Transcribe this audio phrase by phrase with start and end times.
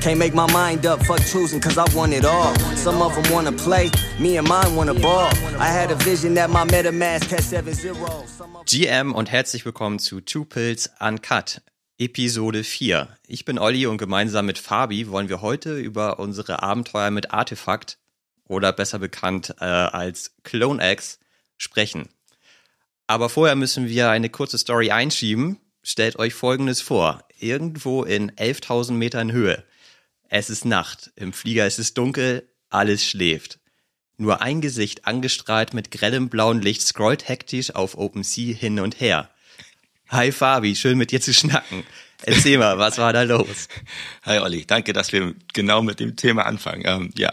[0.00, 2.54] Can't make my mind up, fuck choosing, cause I want it all.
[2.76, 3.90] Some of them wanna play,
[4.20, 5.28] me and mine wanna ball.
[5.58, 7.96] I had a vision that my MetaMask had 7-0.
[8.64, 11.62] GM und herzlich willkommen zu Two Pills Uncut.
[11.98, 13.08] Episode 4.
[13.26, 17.98] Ich bin Olli und gemeinsam mit Fabi wollen wir heute über unsere Abenteuer mit Artefakt
[18.46, 21.18] oder besser bekannt äh, als Clone X
[21.56, 22.08] sprechen.
[23.08, 25.58] Aber vorher müssen wir eine kurze Story einschieben.
[25.82, 27.24] Stellt euch Folgendes vor.
[27.40, 29.64] Irgendwo in 11.000 Metern Höhe.
[30.28, 31.10] Es ist Nacht.
[31.16, 32.46] Im Flieger ist es dunkel.
[32.68, 33.60] Alles schläft.
[34.18, 39.30] Nur ein Gesicht angestrahlt mit grellem blauen Licht scrollt hektisch auf OpenSea hin und her.
[40.08, 41.84] Hi Fabi, schön mit dir zu schnacken.
[42.24, 43.68] Erzähl mal, was war da los?
[44.24, 46.82] Hi Olli, danke, dass wir genau mit dem Thema anfangen.
[46.84, 47.30] Ähm, ja,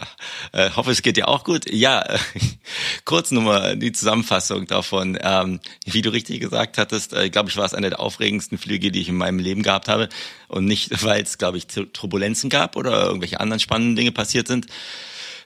[0.52, 1.68] äh, hoffe es geht dir auch gut.
[1.68, 2.18] Ja, äh,
[3.04, 5.18] kurz nochmal die Zusammenfassung davon.
[5.20, 8.92] Ähm, wie du richtig gesagt hattest, äh, glaube ich, war es einer der aufregendsten Flüge,
[8.92, 10.08] die ich in meinem Leben gehabt habe.
[10.46, 14.66] Und nicht, weil es, glaube ich, Turbulenzen gab oder irgendwelche anderen spannenden Dinge passiert sind,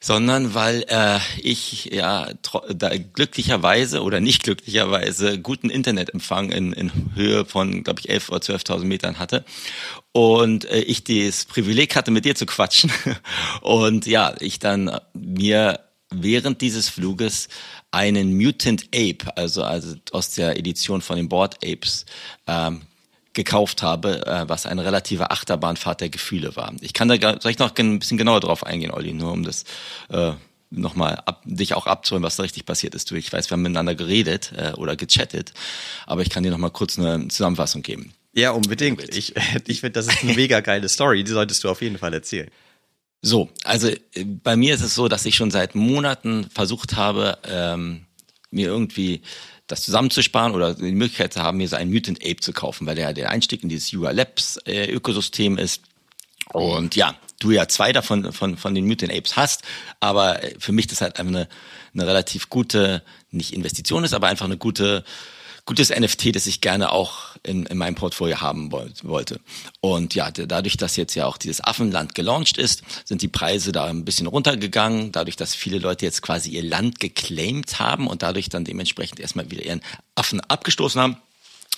[0.01, 7.45] sondern weil äh, ich ja da glücklicherweise oder nicht glücklicherweise guten Internetempfang in, in Höhe
[7.45, 9.45] von, glaube ich, 11 oder 12.000 Metern hatte.
[10.13, 12.91] Und äh, ich das Privileg hatte, mit dir zu quatschen.
[13.61, 17.49] Und ja, ich dann mir während dieses Fluges
[17.91, 22.07] einen Mutant Ape, also, also aus der Edition von den Board Apes,
[22.47, 22.83] ähm,
[23.33, 26.73] gekauft habe, äh, was eine relative Achterbahnfahrt der Gefühle war.
[26.81, 29.65] Ich kann da soll ich noch ein bisschen genauer drauf eingehen, Olli, nur um das
[30.09, 30.33] äh,
[30.71, 33.11] nochmal ab, dich auch abzuholen, was da richtig passiert ist.
[33.11, 35.53] Du, ich weiß, wir haben miteinander geredet äh, oder gechattet,
[36.07, 38.15] aber ich kann dir nochmal kurz eine Zusammenfassung geben.
[38.33, 39.03] Ja, unbedingt.
[39.15, 39.35] Ich,
[39.67, 42.51] ich finde, das ist eine mega geile Story, die solltest du auf jeden Fall erzählen.
[43.23, 47.39] So, also äh, bei mir ist es so, dass ich schon seit Monaten versucht habe,
[47.45, 48.07] ähm,
[48.51, 49.23] mir irgendwie
[49.71, 52.95] das zusammenzusparen oder die Möglichkeit zu haben, mir so ein Mutant Ape zu kaufen, weil
[52.95, 55.83] der der Einstieg in dieses Yuga Labs äh, Ökosystem ist.
[56.53, 59.63] Und ja, du ja zwei davon von, von den Mutant Apes hast,
[60.01, 61.49] aber für mich das halt eine,
[61.95, 65.05] eine relativ gute, nicht Investition ist, aber einfach eine gute
[65.71, 69.41] gutes NFT, das ich gerne auch in, in meinem Portfolio haben wollte.
[69.81, 73.87] Und ja, dadurch, dass jetzt ja auch dieses Affenland gelauncht ist, sind die Preise da
[73.87, 75.13] ein bisschen runtergegangen.
[75.13, 79.51] Dadurch, dass viele Leute jetzt quasi ihr Land geclaimed haben und dadurch dann dementsprechend erstmal
[79.51, 79.83] wieder ihren
[80.15, 81.17] Affen abgestoßen haben.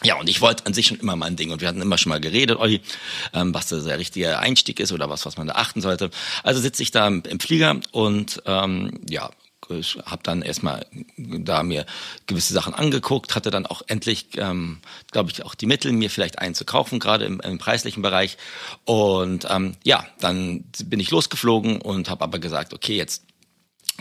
[0.04, 1.96] Ja, und ich wollte an sich schon immer mal ein Ding und wir hatten immer
[1.96, 2.80] schon mal geredet, Olli,
[3.34, 6.10] ähm, was da der richtige Einstieg ist oder was, was man da achten sollte.
[6.42, 9.30] Also sitze ich da im, Flieger und ähm, ja,
[9.70, 10.86] habe dann erstmal
[11.16, 11.86] da mir
[12.26, 14.80] gewisse Sachen angeguckt, hatte dann auch endlich, ähm,
[15.10, 18.36] glaube ich, auch die Mittel, mir vielleicht einen zu kaufen, gerade im, im preislichen Bereich.
[18.84, 23.24] Und ähm, ja, dann bin ich losgeflogen und habe aber gesagt, okay, jetzt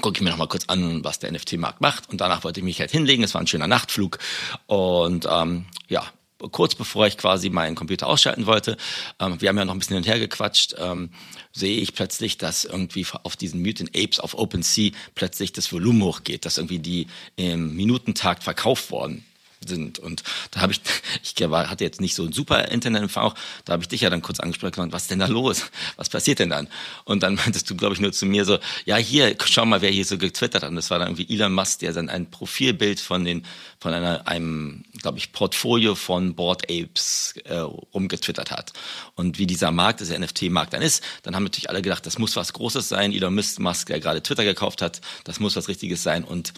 [0.01, 2.09] gucke ich mir noch mal kurz an, was der NFT-Markt macht.
[2.09, 3.23] Und danach wollte ich mich halt hinlegen.
[3.23, 4.19] Es war ein schöner Nachtflug.
[4.67, 6.05] Und ähm, ja,
[6.49, 8.77] kurz bevor ich quasi meinen Computer ausschalten wollte,
[9.19, 11.09] ähm, wir haben ja noch ein bisschen hin und her gequatscht, ähm,
[11.51, 16.45] sehe ich plötzlich, dass irgendwie auf diesen Mutant Apes auf OpenSea plötzlich das Volumen hochgeht,
[16.45, 19.25] dass irgendwie die im Minutentakt verkauft worden
[19.67, 19.99] sind.
[19.99, 20.81] Und da habe ich,
[21.23, 23.35] ich hatte jetzt nicht so ein super Internetempfang auch,
[23.65, 25.65] da habe ich dich ja dann kurz angesprochen, was ist denn da los?
[25.95, 26.67] Was passiert denn dann?
[27.03, 29.91] Und dann meintest du, glaube ich, nur zu mir so, ja, hier, schau mal, wer
[29.91, 30.69] hier so getwittert hat.
[30.69, 33.45] Und das war dann irgendwie Elon Musk, der dann ein Profilbild von den,
[33.79, 38.73] von einer, einem, glaube ich, Portfolio von Board Apes äh, rumgetwittert hat.
[39.15, 42.35] Und wie dieser Markt, dieser NFT-Markt dann ist, dann haben natürlich alle gedacht, das muss
[42.35, 43.11] was Großes sein.
[43.11, 46.23] Elon Musk, der gerade Twitter gekauft hat, das muss was Richtiges sein.
[46.23, 46.53] Und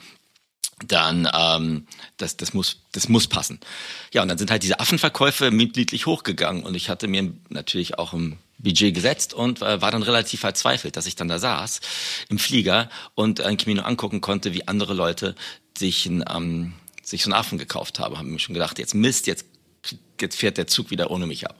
[0.88, 3.59] dann ähm, das, das, muss, das muss passen.
[4.13, 8.13] Ja, und dann sind halt diese Affenverkäufe mitgliedlich hochgegangen und ich hatte mir natürlich auch
[8.13, 11.81] ein Budget gesetzt und äh, war dann relativ verzweifelt, dass ich dann da saß
[12.29, 15.35] im Flieger und mir nur angucken konnte, wie andere Leute
[15.78, 18.17] sich, ein, ähm, sich so einen Affen gekauft haben.
[18.17, 19.45] Haben mir schon gedacht, jetzt Mist, jetzt
[20.22, 21.56] jetzt fährt der Zug wieder ohne mich ab.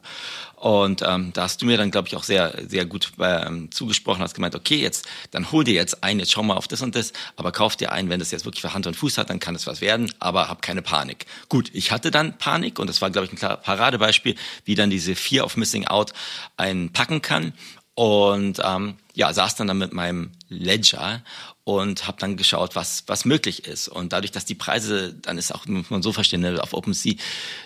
[0.64, 4.24] Und ähm, da hast du mir dann, glaube ich, auch sehr, sehr gut ähm, zugesprochen,
[4.24, 6.96] hast gemeint, okay, jetzt, dann hol dir jetzt ein, jetzt schau mal auf das und
[6.96, 9.42] das, aber kauf dir ein, wenn das jetzt wirklich für Hand und Fuß hat, dann
[9.42, 11.26] kann es was werden, aber hab keine Panik.
[11.50, 14.90] Gut, ich hatte dann Panik und das war, glaube ich, ein klar Paradebeispiel, wie dann
[14.90, 16.14] diese Fear of Missing Out
[16.56, 17.52] einen packen kann.
[17.96, 21.22] Und ähm, ja, saß dann, dann mit meinem Ledger
[21.64, 23.88] und habe dann geschaut, was was möglich ist.
[23.88, 27.14] Und dadurch, dass die Preise, dann ist auch, muss man so verstehen, ne, auf OpenSea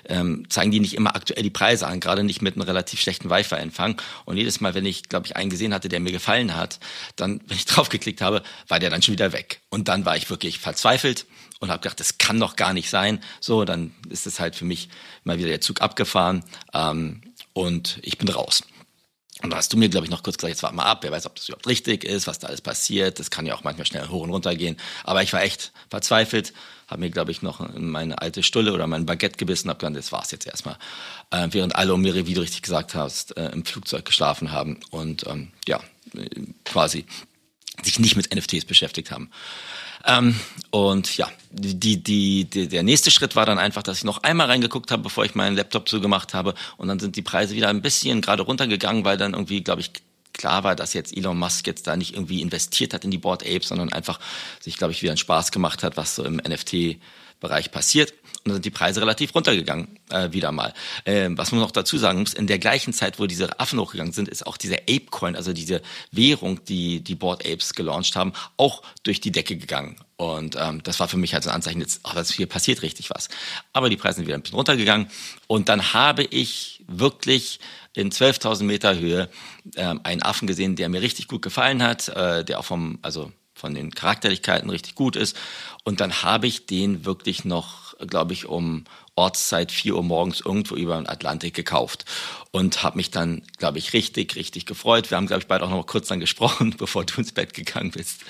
[0.06, 3.30] ähm, zeigen die nicht immer aktuell die Preise an, gerade nicht mit einem relativ schlechten
[3.30, 4.02] Wi-Fi-Empfang.
[4.26, 6.80] Und jedes Mal, wenn ich, glaube ich, einen gesehen hatte, der mir gefallen hat,
[7.16, 9.62] dann, wenn ich draufgeklickt habe, war der dann schon wieder weg.
[9.70, 11.26] Und dann war ich wirklich verzweifelt
[11.60, 13.24] und habe gedacht, das kann doch gar nicht sein.
[13.40, 14.90] So, dann ist es halt für mich
[15.24, 16.44] mal wieder der Zug abgefahren
[16.74, 17.22] ähm,
[17.54, 18.64] und ich bin raus.
[19.44, 21.12] Und da hast du mir, glaube ich, noch kurz gesagt, jetzt warte mal ab, wer
[21.12, 23.20] weiß, ob das überhaupt richtig ist, was da alles passiert.
[23.20, 24.78] Das kann ja auch manchmal schnell hoch und runter gehen.
[25.04, 26.54] Aber ich war echt verzweifelt,
[26.88, 30.12] habe mir, glaube ich, noch meine alte Stulle oder mein Baguette gebissen, habe gesagt, das
[30.12, 30.78] war's jetzt erstmal.
[31.30, 34.80] Äh, während alle um mir, wie du richtig gesagt hast, äh, im Flugzeug geschlafen haben
[34.90, 35.82] und ähm, ja,
[36.66, 37.06] quasi
[37.84, 39.30] sich nicht mit NFTs beschäftigt haben.
[40.08, 40.40] Ähm,
[40.72, 44.48] und ja, die, die, die, der nächste Schritt war dann einfach, dass ich noch einmal
[44.48, 46.54] reingeguckt habe, bevor ich meinen Laptop zugemacht habe.
[46.78, 49.92] Und dann sind die Preise wieder ein bisschen gerade runtergegangen, weil dann irgendwie, glaube ich,
[50.34, 53.44] klar war, dass jetzt Elon Musk jetzt da nicht irgendwie investiert hat in die Board
[53.44, 54.20] Apes, sondern einfach
[54.60, 56.98] sich, glaube ich, wieder einen Spaß gemacht hat, was so im NFT
[57.40, 58.14] Bereich passiert.
[58.48, 60.74] Und dann sind die Preise relativ runtergegangen, äh, wieder mal.
[61.06, 64.14] Ähm, was man noch dazu sagen muss, in der gleichen Zeit, wo diese Affen hochgegangen
[64.14, 68.84] sind, ist auch diese Ape-Coin, also diese Währung, die die Board Apes gelauncht haben, auch
[69.04, 69.98] durch die Decke gegangen.
[70.16, 72.84] Und ähm, das war für mich halt so ein Anzeichen, jetzt, ach, das hier passiert
[72.84, 73.28] richtig was.
[73.74, 75.10] Aber die Preise sind wieder ein bisschen runtergegangen.
[75.48, 77.60] Und dann habe ich wirklich
[77.94, 79.30] in 12.000 Meter Höhe
[79.76, 83.34] ähm, einen Affen gesehen, der mir richtig gut gefallen hat, äh, der auch vom, also
[83.58, 85.36] von den Charakterlichkeiten richtig gut ist.
[85.84, 88.86] Und dann habe ich den wirklich noch, glaube ich, um
[89.18, 92.06] Ortszeit 4 Uhr morgens irgendwo über den Atlantik gekauft
[92.52, 95.10] und habe mich dann, glaube ich, richtig, richtig gefreut.
[95.10, 97.92] Wir haben, glaube ich, beide auch noch kurz dann gesprochen, bevor du ins Bett gegangen
[97.92, 98.22] bist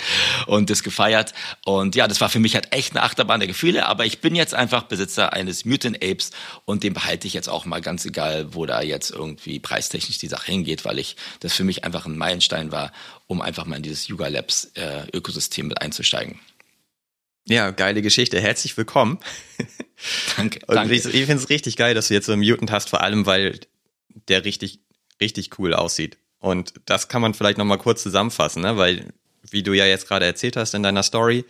[0.45, 1.33] und das gefeiert.
[1.65, 4.33] Und ja, das war für mich halt echt eine Achterbahn der Gefühle, aber ich bin
[4.33, 6.31] jetzt einfach Besitzer eines Mutant Apes
[6.63, 10.27] und den behalte ich jetzt auch mal ganz egal, wo da jetzt irgendwie preistechnisch die
[10.27, 12.93] Sache hingeht, weil ich das für mich einfach ein Meilenstein war,
[13.27, 16.39] um einfach mal in dieses Yuga Labs äh, Ökosystem mit einzusteigen.
[17.49, 18.41] Ja, geile Geschichte.
[18.41, 19.19] Herzlich willkommen.
[20.35, 20.59] Danke.
[20.67, 20.93] Und danke.
[20.93, 23.25] ich, ich finde es richtig geil, dass du jetzt so einen Mutant hast, vor allem
[23.25, 23.59] weil
[24.27, 24.81] der richtig,
[25.21, 26.17] richtig cool aussieht.
[26.39, 28.77] Und das kann man vielleicht nochmal kurz zusammenfassen, ne?
[28.77, 29.13] weil,
[29.49, 31.45] wie du ja jetzt gerade erzählt hast in deiner Story,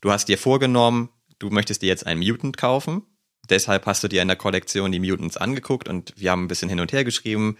[0.00, 3.02] du hast dir vorgenommen, du möchtest dir jetzt einen Mutant kaufen.
[3.50, 6.70] Deshalb hast du dir in der Kollektion die Mutants angeguckt und wir haben ein bisschen
[6.70, 7.58] hin und her geschrieben,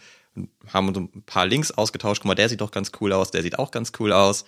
[0.72, 2.22] haben so ein paar Links ausgetauscht.
[2.22, 4.44] Guck mal, der sieht doch ganz cool aus, der sieht auch ganz cool aus.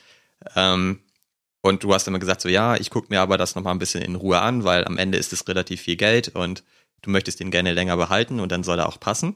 [0.57, 1.01] Ähm,
[1.65, 4.03] und du hast immer gesagt, so ja, ich gucke mir aber das nochmal ein bisschen
[4.03, 6.63] in Ruhe an, weil am Ende ist es relativ viel Geld und
[7.01, 9.35] du möchtest den gerne länger behalten und dann soll er auch passen.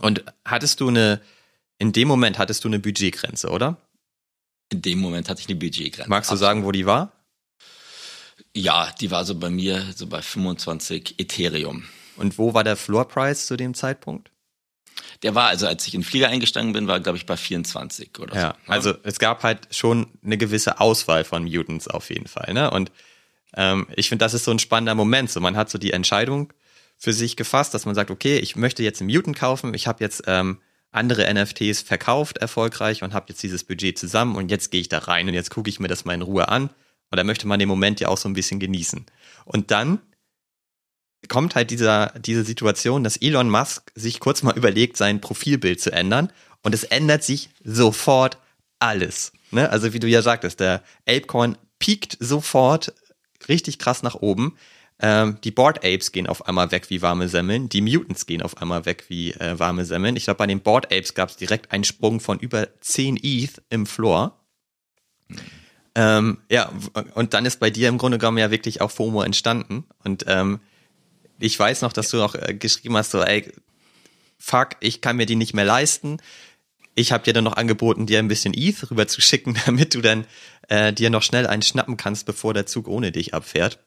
[0.00, 1.20] Und hattest du eine,
[1.78, 3.76] in dem Moment hattest du eine Budgetgrenze, oder?
[4.70, 6.08] In dem Moment hatte ich eine Budgetgrenze.
[6.08, 7.10] Magst du sagen, wo die war?
[8.54, 11.88] Ja, die war so bei mir so bei 25 Ethereum.
[12.16, 14.30] Und wo war der Floor Price zu dem Zeitpunkt?
[15.22, 18.18] Der war also, als ich in den Flieger eingestiegen bin, war glaube ich bei 24
[18.18, 18.72] oder Ja, so.
[18.72, 22.70] also es gab halt schon eine gewisse Auswahl von Mutants auf jeden Fall, ne?
[22.70, 22.90] Und
[23.54, 25.30] ähm, ich finde, das ist so ein spannender Moment.
[25.30, 26.52] So, man hat so die Entscheidung
[26.98, 30.02] für sich gefasst, dass man sagt, okay, ich möchte jetzt einen Mutant kaufen, ich habe
[30.02, 30.58] jetzt ähm,
[30.92, 34.98] andere NFTs verkauft erfolgreich und habe jetzt dieses Budget zusammen und jetzt gehe ich da
[34.98, 36.70] rein und jetzt gucke ich mir das mal in Ruhe an.
[37.10, 39.06] Und da möchte man den Moment ja auch so ein bisschen genießen.
[39.44, 40.00] Und dann
[41.28, 45.92] kommt halt dieser, diese Situation, dass Elon Musk sich kurz mal überlegt, sein Profilbild zu
[45.92, 46.32] ändern.
[46.62, 48.38] Und es ändert sich sofort
[48.78, 49.32] alles.
[49.50, 49.70] Ne?
[49.70, 52.92] Also wie du ja sagtest, der Apecoin piekt sofort
[53.48, 54.56] richtig krass nach oben.
[54.98, 57.68] Ähm, die Board Apes gehen auf einmal weg wie warme Semmeln.
[57.68, 60.16] Die Mutants gehen auf einmal weg wie äh, warme Semmeln.
[60.16, 63.62] Ich glaube, bei den Board Apes gab es direkt einen Sprung von über 10 ETH
[63.68, 64.40] im Floor.
[65.94, 66.70] Ähm, ja,
[67.14, 69.84] und dann ist bei dir im Grunde genommen ja wirklich auch FOMO entstanden.
[70.02, 70.60] Und ähm,
[71.38, 73.52] ich weiß noch, dass du auch äh, geschrieben hast, so, ey,
[74.38, 76.18] fuck, ich kann mir die nicht mehr leisten.
[76.94, 80.00] Ich habe dir dann noch angeboten, dir ein bisschen ETH rüber zu schicken, damit du
[80.00, 80.26] dann
[80.68, 83.78] äh, dir noch schnell einen schnappen kannst, bevor der Zug ohne dich abfährt.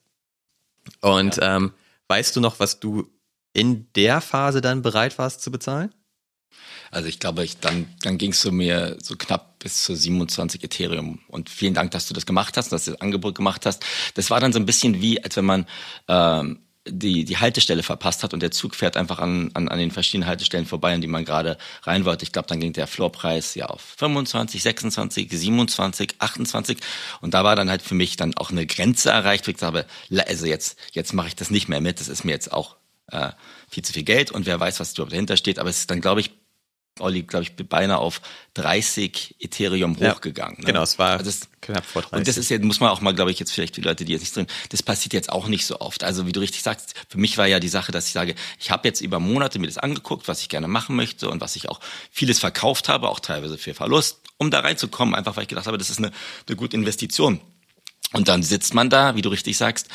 [1.02, 1.58] Und ja.
[1.58, 1.74] ähm,
[2.08, 3.10] weißt du noch, was du
[3.54, 5.94] in der Phase dann bereit warst zu bezahlen?
[6.92, 10.64] Also ich glaube, ich, dann, dann ging es so mir so knapp bis zu 27
[10.64, 11.20] Ethereum.
[11.28, 13.86] Und vielen Dank, dass du das gemacht hast, dass du das Angebot gemacht hast.
[14.16, 15.68] Das war dann so ein bisschen wie, als wenn man
[16.08, 16.60] ähm,
[16.92, 20.28] die, die Haltestelle verpasst hat und der Zug fährt einfach an, an, an den verschiedenen
[20.28, 22.24] Haltestellen vorbei, an die man gerade rein wollte.
[22.24, 26.78] Ich glaube, dann ging der Floorpreis ja auf 25, 26, 27, 28
[27.22, 29.86] und da war dann halt für mich dann auch eine Grenze erreicht, wo ich sage,
[30.28, 32.76] also jetzt, jetzt mache ich das nicht mehr mit, das ist mir jetzt auch
[33.12, 33.32] äh,
[33.70, 36.22] viel zu viel Geld und wer weiß, was dahinter steht, aber es ist dann, glaube
[36.22, 36.32] ich,
[37.02, 38.22] Olli, glaube ich, beinahe auf
[38.56, 40.60] 30 Ethereum ja, hochgegangen.
[40.60, 40.66] Ne?
[40.66, 42.18] Genau, es war also das, knapp vor 30.
[42.18, 44.12] Und das ist jetzt, muss man auch mal, glaube ich, jetzt vielleicht die Leute, die
[44.14, 46.04] jetzt nicht drin, das passiert jetzt auch nicht so oft.
[46.04, 48.72] Also wie du richtig sagst, für mich war ja die Sache, dass ich sage, ich
[48.72, 51.70] habe jetzt über Monate mir das angeguckt, was ich gerne machen möchte und was ich
[51.70, 51.80] auch
[52.12, 55.78] vieles verkauft habe, auch teilweise für Verlust, um da reinzukommen, einfach weil ich gedacht habe,
[55.78, 56.12] das ist eine,
[56.48, 57.42] eine gute Investition.
[58.14, 59.88] Und dann sitzt man da, wie du richtig sagst,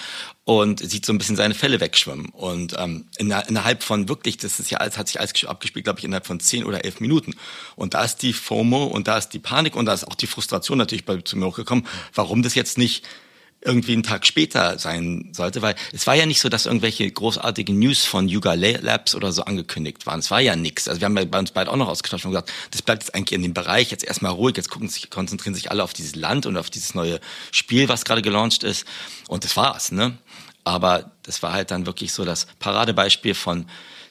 [0.45, 2.27] und sieht so ein bisschen seine Fälle wegschwimmen.
[2.27, 6.05] Und ähm, innerhalb von wirklich, das ist ja alles, hat sich alles abgespielt, glaube ich,
[6.05, 7.35] innerhalb von zehn oder elf Minuten.
[7.77, 10.27] Und da ist die FOMO und da ist die Panik und da ist auch die
[10.27, 13.05] Frustration natürlich bei, zu mir hochgekommen, warum das jetzt nicht
[13.65, 17.79] irgendwie einen Tag später sein sollte, weil es war ja nicht so, dass irgendwelche großartigen
[17.79, 20.21] News von Yuga Labs oder so angekündigt waren.
[20.21, 20.87] Es war ja nichts.
[20.87, 23.15] Also wir haben ja bei uns beide auch noch ausgetauscht und gesagt, das bleibt jetzt
[23.15, 26.15] eigentlich in dem Bereich, jetzt erstmal ruhig, jetzt gucken sich, konzentrieren sich alle auf dieses
[26.15, 28.87] Land und auf dieses neue Spiel, was gerade gelauncht ist.
[29.29, 30.19] Und das war's, ne?
[30.65, 33.67] Aber das war halt dann wirklich so das Paradebeispiel von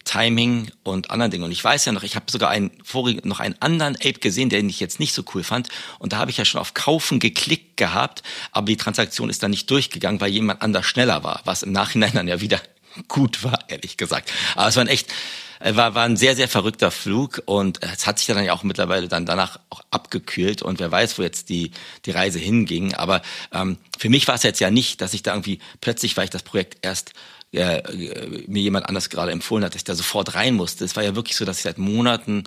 [0.05, 1.43] Timing und anderen Dingen.
[1.43, 4.49] Und ich weiß ja noch, ich habe sogar einen vorigen, noch einen anderen Ape gesehen,
[4.49, 5.69] den ich jetzt nicht so cool fand.
[5.99, 9.51] Und da habe ich ja schon auf Kaufen geklickt gehabt, aber die Transaktion ist dann
[9.51, 12.61] nicht durchgegangen, weil jemand anders schneller war, was im Nachhinein dann ja wieder
[13.07, 14.31] gut war, ehrlich gesagt.
[14.55, 15.11] Aber es war ein echt,
[15.59, 18.63] äh, war, war ein sehr, sehr verrückter Flug und es hat sich dann ja auch
[18.63, 21.71] mittlerweile dann danach auch abgekühlt und wer weiß, wo jetzt die,
[22.05, 22.93] die Reise hinging.
[22.93, 26.25] Aber ähm, für mich war es jetzt ja nicht, dass ich da irgendwie plötzlich, weil
[26.25, 27.13] ich das Projekt erst
[27.53, 30.83] äh, mir jemand anders gerade empfohlen hat, dass ich da sofort rein musste.
[30.83, 32.43] Es war ja wirklich so, dass ich seit Monaten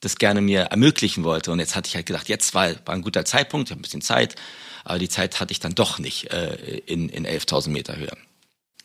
[0.00, 1.52] das gerne mir ermöglichen wollte.
[1.52, 3.82] Und jetzt hatte ich halt gedacht, jetzt war, war ein guter Zeitpunkt, ich habe ein
[3.82, 4.34] bisschen Zeit,
[4.84, 8.12] aber die Zeit hatte ich dann doch nicht äh, in, in 11.000 Meter Höhe.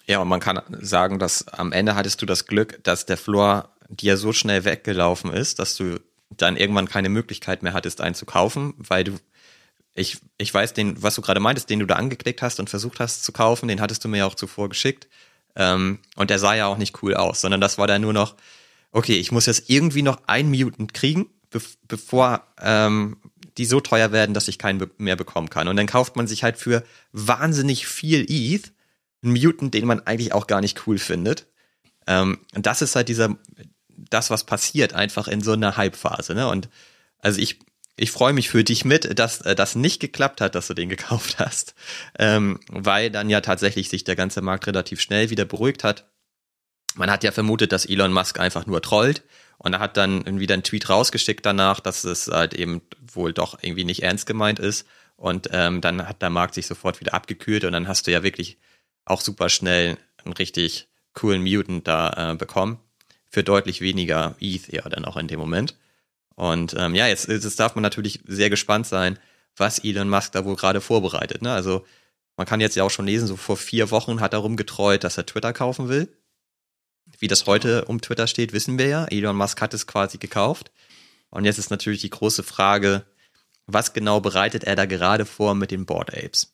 [0.08, 3.70] Ja, und man kann sagen, dass am Ende hattest du das Glück, dass der Floor
[3.90, 6.00] dir so schnell weggelaufen ist, dass du
[6.30, 9.18] dann irgendwann keine Möglichkeit mehr hattest, einen zu kaufen, weil du,
[9.94, 13.00] ich, ich weiß, den, was du gerade meintest, den du da angeklickt hast und versucht
[13.00, 15.08] hast zu kaufen, den hattest du mir ja auch zuvor geschickt.
[15.56, 18.36] Ähm, und der sah ja auch nicht cool aus, sondern das war dann nur noch,
[18.92, 23.18] okay, ich muss jetzt irgendwie noch ein Mutant kriegen, be bevor ähm,
[23.58, 25.68] die so teuer werden, dass ich keinen mehr bekommen kann.
[25.68, 28.72] Und dann kauft man sich halt für wahnsinnig viel ETH
[29.24, 31.48] einen Mutant, den man eigentlich auch gar nicht cool findet.
[32.08, 33.36] Ähm, und das ist halt dieser,
[33.90, 36.34] das, was passiert, einfach in so einer Hype-Phase.
[36.34, 36.48] Ne?
[36.48, 36.70] Und
[37.20, 37.60] also ich
[38.02, 40.90] ich freue mich für dich mit, dass äh, das nicht geklappt hat, dass du den
[40.90, 41.76] gekauft hast,
[42.18, 46.10] ähm, weil dann ja tatsächlich sich der ganze Markt relativ schnell wieder beruhigt hat.
[46.96, 49.24] Man hat ja vermutet, dass Elon Musk einfach nur trollt
[49.60, 52.82] und er hat dann wieder einen Tweet rausgeschickt danach, dass es halt eben
[53.14, 57.00] wohl doch irgendwie nicht ernst gemeint ist und ähm, dann hat der Markt sich sofort
[57.00, 58.58] wieder abgekühlt und dann hast du ja wirklich
[59.06, 62.80] auch super schnell einen richtig coolen Mutant da äh, bekommen
[63.30, 65.76] für deutlich weniger ETH ja dann auch in dem Moment.
[66.36, 69.20] Und ähm, ja, jetzt, jetzt darf man natürlich sehr gespannt sein,
[69.56, 71.42] was Elon Musk da wohl gerade vorbereitet.
[71.42, 71.52] Ne?
[71.52, 71.86] Also
[72.38, 75.18] man kann jetzt ja auch schon lesen, so vor vier Wochen hat er rumgetreut, dass
[75.18, 76.08] er Twitter kaufen will.
[77.20, 79.06] Wie das heute um Twitter steht, wissen wir ja.
[79.06, 80.72] Elon Musk hat es quasi gekauft.
[81.30, 83.06] Und jetzt ist natürlich die große Frage,
[83.68, 86.54] was genau bereitet er da gerade vor mit den Board Apes?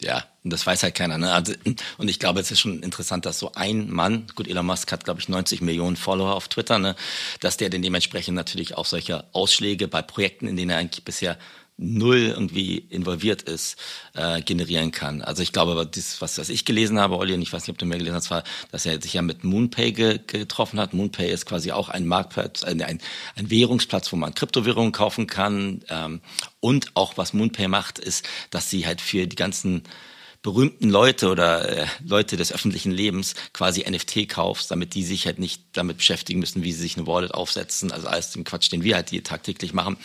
[0.00, 1.18] Ja, und das weiß halt keiner.
[1.18, 1.32] Ne?
[1.32, 1.54] Also,
[1.98, 5.04] und ich glaube, es ist schon interessant, dass so ein Mann, gut, Elon Musk hat,
[5.04, 6.96] glaube ich, 90 Millionen Follower auf Twitter, ne?
[7.40, 11.38] dass der denn dementsprechend natürlich auch solche Ausschläge bei Projekten, in denen er eigentlich bisher
[11.76, 13.76] null irgendwie involviert ist,
[14.14, 15.22] äh, generieren kann.
[15.22, 17.78] Also ich glaube, das, was, was ich gelesen habe, Olli, und ich weiß nicht, ob
[17.78, 20.94] du mehr gelesen hast, war, dass er sich ja mit MoonPay ge getroffen hat.
[20.94, 23.00] MoonPay ist quasi auch ein Marktplatz, ein, ein,
[23.34, 25.82] ein Währungsplatz, wo man Kryptowährungen kaufen kann.
[25.88, 26.20] Ähm,
[26.60, 29.82] und auch was MoonPay macht, ist, dass sie halt für die ganzen
[30.44, 35.38] berühmten Leute oder äh, Leute des öffentlichen Lebens quasi NFT kaufst, damit die sich halt
[35.38, 38.84] nicht damit beschäftigen müssen, wie sie sich eine Wallet aufsetzen, also alles den Quatsch, den
[38.84, 39.96] wir halt hier tagtäglich machen.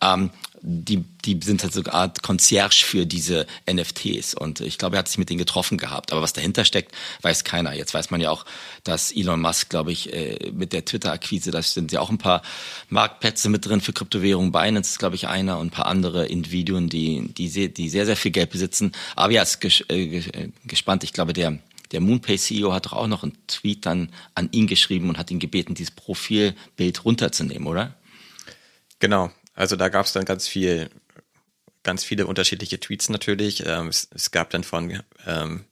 [0.00, 0.30] Ähm,
[0.66, 4.32] die, die sind halt so eine Art Concierge für diese NFTs.
[4.34, 6.10] Und ich glaube, er hat sich mit denen getroffen gehabt.
[6.10, 7.74] Aber was dahinter steckt, weiß keiner.
[7.74, 8.46] Jetzt weiß man ja auch,
[8.82, 12.40] dass Elon Musk, glaube ich, äh, mit der Twitter-Akquise, da sind ja auch ein paar
[12.88, 14.52] Marktplätze mit drin für Kryptowährungen.
[14.52, 18.06] Binance ist, glaube ich, einer und ein paar andere Individuen, die, die, sehr, die sehr,
[18.06, 18.92] sehr viel Geld besitzen.
[19.16, 20.22] Aber ja, ist ges äh,
[20.64, 21.04] gespannt.
[21.04, 21.58] Ich glaube, der
[21.92, 25.38] der MoonPay-CEO hat doch auch noch einen Tweet dann an ihn geschrieben und hat ihn
[25.38, 27.94] gebeten, dieses Profilbild runterzunehmen, oder?
[28.98, 30.90] Genau, also da gab es dann ganz viel,
[31.82, 33.64] ganz viele unterschiedliche Tweets natürlich.
[33.66, 35.64] Ähm, es, es, gab dann von ähm,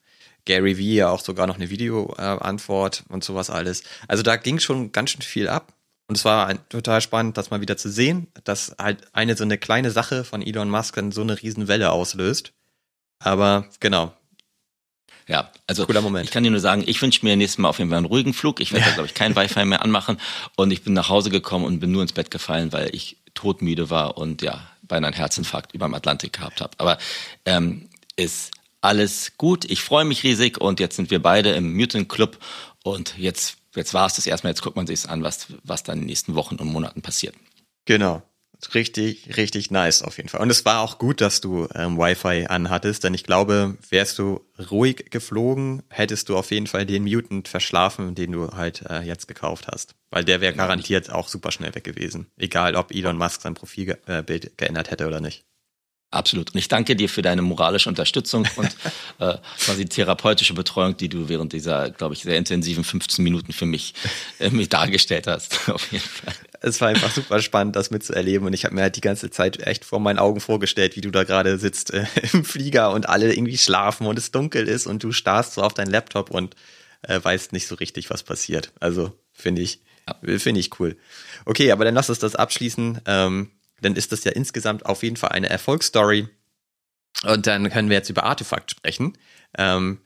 [0.44, 3.82] Gary Vee ja auch sogar noch eine Videoantwort äh, und sowas alles.
[4.08, 5.72] Also da ging schon ganz schön viel ab.
[6.08, 9.44] Und es war ein, total spannend, das mal wieder zu sehen, dass halt eine so
[9.44, 12.52] eine kleine Sache von Elon Musk dann so eine Riesenwelle auslöst.
[13.20, 14.12] Aber genau,
[15.28, 16.26] ja, also Cooler Moment.
[16.26, 18.34] ich kann dir nur sagen, ich wünsche mir nächstes Mal auf jeden Fall einen ruhigen
[18.34, 18.60] Flug.
[18.60, 18.92] Ich werde ja.
[18.92, 20.18] glaube ich, kein Wi-Fi mehr anmachen.
[20.56, 23.90] Und ich bin nach Hause gekommen und bin nur ins Bett gefallen, weil ich todmüde
[23.90, 26.72] war und ja, beinahe einen Herzinfarkt über dem Atlantik gehabt habe.
[26.78, 26.98] Aber
[27.44, 29.64] ähm, ist alles gut.
[29.64, 32.38] Ich freue mich riesig und jetzt sind wir beide im Mutant Club
[32.82, 34.52] und jetzt, jetzt war es das erstmal.
[34.52, 37.34] Jetzt guckt man sich an, was, was dann in den nächsten Wochen und Monaten passiert.
[37.84, 38.22] Genau
[38.74, 40.40] richtig, richtig nice auf jeden Fall.
[40.40, 44.40] Und es war auch gut, dass du ähm, Wi-Fi anhattest, denn ich glaube, wärst du
[44.70, 49.28] ruhig geflogen, hättest du auf jeden Fall den Mutant verschlafen, den du halt äh, jetzt
[49.28, 49.94] gekauft hast.
[50.10, 52.26] Weil der wäre garantiert auch super schnell weg gewesen.
[52.36, 55.44] Egal, ob Elon Musk sein Profilbild äh, geändert hätte oder nicht.
[56.12, 56.52] Absolut.
[56.52, 58.76] Und ich danke dir für deine moralische Unterstützung und
[59.18, 63.64] äh, quasi therapeutische Betreuung, die du während dieser, glaube ich, sehr intensiven 15 Minuten für
[63.64, 63.94] mich,
[64.38, 65.68] äh, mich dargestellt hast.
[65.70, 66.34] Auf jeden Fall.
[66.62, 68.46] Es war einfach super spannend, das mitzuerleben.
[68.46, 71.10] Und ich habe mir halt die ganze Zeit echt vor meinen Augen vorgestellt, wie du
[71.10, 75.02] da gerade sitzt äh, im Flieger und alle irgendwie schlafen und es dunkel ist und
[75.02, 76.54] du starrst so auf deinen Laptop und
[77.02, 78.72] äh, weißt nicht so richtig, was passiert.
[78.80, 79.80] Also finde ich,
[80.24, 80.96] finde ich cool.
[81.44, 83.00] Okay, aber dann lass uns das abschließen.
[83.06, 83.50] Ähm,
[83.80, 86.28] dann ist das ja insgesamt auf jeden Fall eine Erfolgsstory.
[87.24, 89.18] Und dann können wir jetzt über Artefakt sprechen.
[89.58, 89.98] Ähm,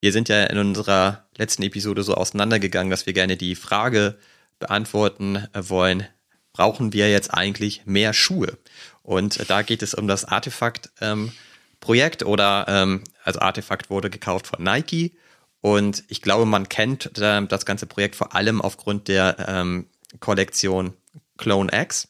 [0.00, 4.18] wir sind ja in unserer letzten Episode so auseinandergegangen, dass wir gerne die Frage
[4.64, 6.06] beantworten wollen,
[6.52, 8.58] brauchen wir jetzt eigentlich mehr Schuhe?
[9.02, 14.62] Und da geht es um das Artefakt-Projekt ähm, oder ähm, also Artefakt wurde gekauft von
[14.62, 15.16] Nike
[15.64, 19.86] und ich glaube, man kennt äh, das ganze Projekt vor allem aufgrund der ähm,
[20.20, 20.92] Kollektion
[21.38, 22.08] Clone X.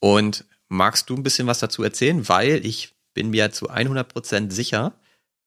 [0.00, 2.28] Und magst du ein bisschen was dazu erzählen?
[2.28, 4.94] Weil ich bin mir zu 100% sicher,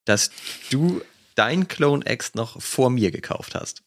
[0.05, 0.31] dass
[0.69, 1.01] du
[1.35, 3.83] dein Clone X noch vor mir gekauft hast.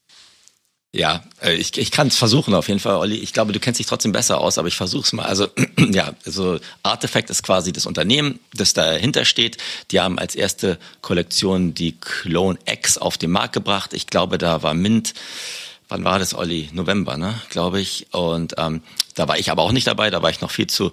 [0.92, 3.16] Ja, äh, ich, ich kann es versuchen auf jeden Fall, Olli.
[3.16, 5.26] Ich glaube, du kennst dich trotzdem besser aus, aber ich versuche es mal.
[5.26, 9.58] Also ja, also Artifact ist quasi das Unternehmen, das dahinter steht.
[9.90, 13.92] Die haben als erste Kollektion die Clone X auf den Markt gebracht.
[13.92, 15.14] Ich glaube, da war Mint
[15.88, 16.68] wann war das, Olli?
[16.72, 18.06] November, ne, glaube ich.
[18.12, 18.82] Und ähm,
[19.14, 20.92] da war ich aber auch nicht dabei, da war ich noch viel zu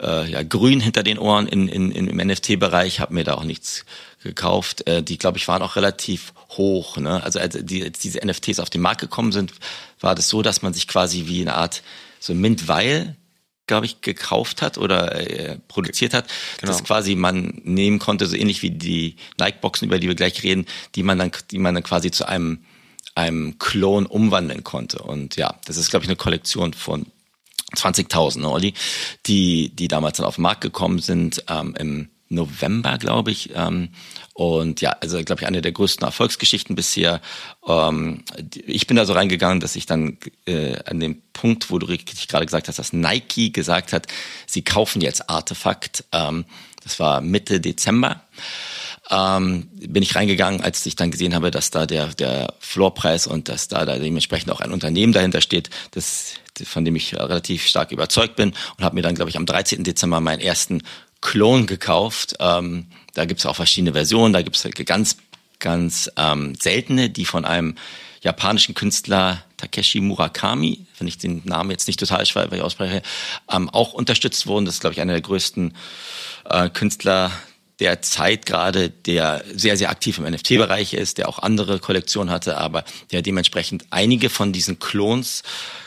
[0.00, 3.44] äh, ja, grün hinter den Ohren in, in, in, im NFT-Bereich, habe mir da auch
[3.44, 3.84] nichts
[4.22, 4.86] gekauft.
[4.86, 6.96] Äh, die, glaube ich, waren auch relativ hoch.
[6.96, 7.22] Ne?
[7.22, 9.52] Also als, die, als diese NFTs auf den Markt gekommen sind,
[10.00, 11.82] war das so, dass man sich quasi wie eine Art
[12.20, 13.16] so Mint-Weil
[13.68, 16.26] glaube ich, gekauft hat oder äh, produziert hat,
[16.58, 16.72] genau.
[16.72, 20.64] das quasi man nehmen konnte, so ähnlich wie die Nike-Boxen, über die wir gleich reden,
[20.94, 22.64] die man dann, die man dann quasi zu einem
[23.14, 25.02] einem Klon umwandeln konnte.
[25.02, 27.06] Und ja, das ist, glaube ich, eine Kollektion von
[27.74, 28.74] 20.000, ne, Olli,
[29.26, 33.50] die, die damals dann auf den Markt gekommen sind ähm, im November, glaube ich.
[33.54, 33.90] Ähm,
[34.34, 37.20] und ja, also glaube ich, eine der größten Erfolgsgeschichten bisher.
[37.66, 38.24] Ähm,
[38.66, 42.28] ich bin da so reingegangen, dass ich dann äh, an dem Punkt, wo du richtig
[42.28, 44.06] gerade gesagt hast, dass Nike gesagt hat,
[44.46, 46.04] sie kaufen jetzt Artefakt.
[46.12, 46.44] Ähm,
[46.82, 48.22] das war Mitte Dezember
[49.10, 53.48] ähm, bin ich reingegangen, als ich dann gesehen habe, dass da der, der Floorpreis und
[53.48, 57.92] dass da, da dementsprechend auch ein Unternehmen dahinter steht, das, von dem ich relativ stark
[57.92, 59.84] überzeugt bin und habe mir dann, glaube ich, am 13.
[59.84, 60.82] Dezember meinen ersten
[61.20, 62.36] Klon gekauft.
[62.40, 65.16] Ähm, da gibt es auch verschiedene Versionen, da gibt es ganz,
[65.58, 67.74] ganz ähm, seltene, die von einem
[68.20, 73.02] japanischen Künstler Takeshi Murakami, wenn ich den Namen jetzt nicht total schwer ausspreche,
[73.50, 74.64] ähm, auch unterstützt wurden.
[74.64, 75.74] Das ist, glaube ich, einer der größten
[76.48, 77.30] äh, Künstler
[77.80, 82.58] der Zeit gerade, der sehr, sehr aktiv im NFT-Bereich ist, der auch andere Kollektionen hatte,
[82.58, 85.42] aber der dementsprechend einige von diesen Klons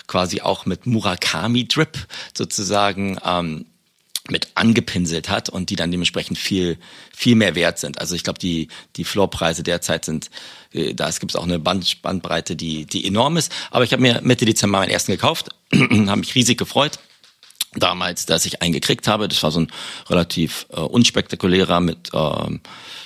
[0.08, 1.98] quasi auch mit Murakami-Drip
[2.34, 3.66] sozusagen ähm,
[4.32, 6.78] mit angepinselt hat und die dann dementsprechend viel
[7.16, 8.00] viel mehr wert sind.
[8.00, 10.30] Also ich glaube, die die Floorpreise derzeit sind,
[10.74, 13.52] äh, da gibt es auch eine Band, Bandbreite, die die enorm ist.
[13.70, 17.00] Aber ich habe mir Mitte Dezember meinen ersten gekauft, habe mich riesig gefreut
[17.74, 19.28] damals, dass ich einen gekriegt habe.
[19.28, 19.72] Das war so ein
[20.10, 22.60] relativ äh, unspektakulärer mit ähm,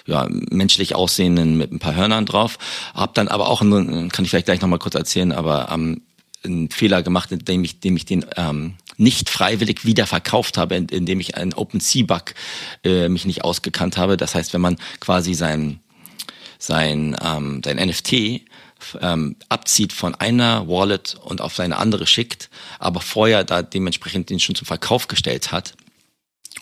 [0.06, 2.58] ja, menschlich aussehenden mit ein paar Hörnern drauf.
[2.94, 6.02] Hab dann aber auch, einen, kann ich vielleicht gleich nochmal kurz erzählen, aber ähm,
[6.45, 11.19] einen Fehler gemacht, indem ich, indem ich den ähm, nicht freiwillig wieder verkauft habe, indem
[11.19, 12.34] ich einen OpenSea-Bug
[12.84, 14.15] äh, mich nicht ausgekannt habe.
[14.15, 15.79] Das heißt, wenn man quasi sein
[16.58, 18.41] sein, ähm, sein NFT
[19.01, 24.39] ähm, abzieht von einer Wallet und auf seine andere schickt, aber vorher da dementsprechend den
[24.39, 25.73] schon zum Verkauf gestellt hat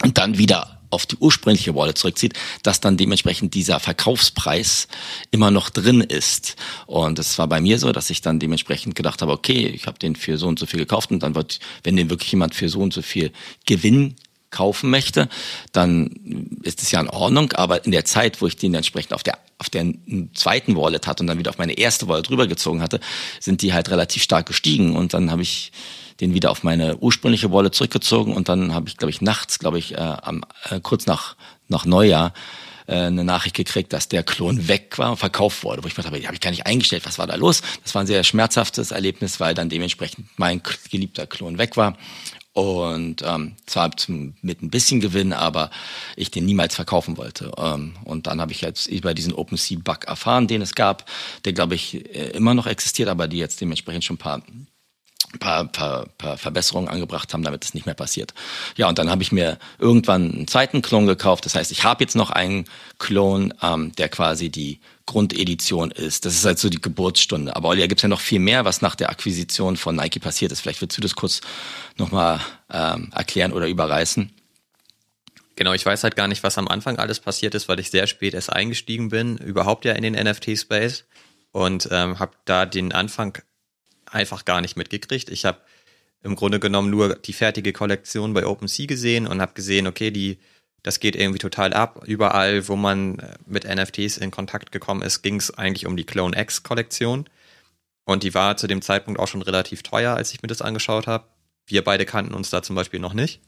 [0.01, 4.87] und dann wieder auf die ursprüngliche Wallet zurückzieht, dass dann dementsprechend dieser Verkaufspreis
[5.31, 6.55] immer noch drin ist.
[6.85, 9.99] Und es war bei mir so, dass ich dann dementsprechend gedacht habe, okay, ich habe
[9.99, 12.69] den für so und so viel gekauft und dann wird, wenn den wirklich jemand für
[12.69, 13.31] so und so viel
[13.65, 14.15] Gewinn
[14.51, 15.27] kaufen möchte,
[15.71, 17.51] dann ist es ja in Ordnung.
[17.53, 19.93] Aber in der Zeit, wo ich den entsprechend auf der auf der
[20.33, 22.99] zweiten Wallet hatte und dann wieder auf meine erste Wallet rübergezogen hatte,
[23.39, 25.71] sind die halt relativ stark gestiegen und dann habe ich
[26.19, 29.79] den wieder auf meine ursprüngliche Wallet zurückgezogen und dann habe ich, glaube ich, nachts, glaube
[29.79, 31.35] ich, äh, am, äh, kurz nach,
[31.67, 32.33] nach Neujahr
[32.87, 35.83] äh, eine Nachricht gekriegt, dass der Klon weg war und verkauft wurde.
[35.83, 37.61] Wo ich mir dachte, die habe ich gar nicht eingestellt, was war da los?
[37.83, 41.97] Das war ein sehr schmerzhaftes Erlebnis, weil dann dementsprechend mein geliebter Klon weg war.
[42.53, 43.89] Und ähm, zwar
[44.41, 45.71] mit ein bisschen Gewinn, aber
[46.15, 47.51] ich den niemals verkaufen wollte.
[47.57, 51.09] Ähm, und dann habe ich jetzt über diesen OpenSea-Bug erfahren, den es gab,
[51.45, 54.43] der glaube ich äh, immer noch existiert, aber die jetzt dementsprechend schon ein paar
[55.39, 58.33] paar, paar, paar Verbesserungen angebracht haben, damit es nicht mehr passiert.
[58.75, 61.45] Ja, und dann habe ich mir irgendwann einen zweiten Klon gekauft.
[61.45, 62.65] Das heißt, ich habe jetzt noch einen
[62.99, 66.25] Klon, ähm, der quasi die Grundedition ist.
[66.25, 67.55] Das ist halt so die Geburtsstunde.
[67.55, 70.51] Aber Olli, da gibt's ja noch viel mehr, was nach der Akquisition von Nike passiert
[70.51, 70.61] ist.
[70.61, 71.41] Vielleicht willst du das kurz
[71.97, 72.39] nochmal
[72.71, 74.31] ähm, erklären oder überreißen.
[75.55, 78.07] Genau, ich weiß halt gar nicht, was am Anfang alles passiert ist, weil ich sehr
[78.07, 81.05] spät erst eingestiegen bin, überhaupt ja in den NFT-Space
[81.51, 83.37] und ähm, habe da den Anfang
[84.13, 85.29] einfach gar nicht mitgekriegt.
[85.29, 85.59] Ich habe
[86.21, 90.39] im Grunde genommen nur die fertige Kollektion bei OpenSea gesehen und habe gesehen, okay, die
[90.83, 92.03] das geht irgendwie total ab.
[92.05, 96.03] Überall, wo man äh, mit NFTs in Kontakt gekommen ist, ging es eigentlich um die
[96.03, 97.25] Clone X Kollektion.
[98.05, 101.07] Und die war zu dem Zeitpunkt auch schon relativ teuer, als ich mir das angeschaut
[101.07, 101.25] habe.
[101.65, 103.41] Wir beide kannten uns da zum Beispiel noch nicht.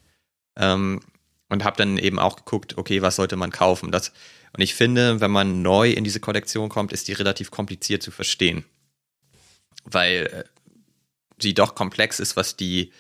[0.58, 1.02] Ähm,
[1.50, 3.92] und habe dann eben auch geguckt, okay, was sollte man kaufen?
[3.92, 4.14] Das,
[4.54, 8.12] und ich finde, wenn man neu in diese Kollektion kommt, ist die relativ kompliziert zu
[8.12, 8.64] verstehen.
[9.84, 10.46] Weil
[11.40, 12.92] sie doch komplex ist, was die,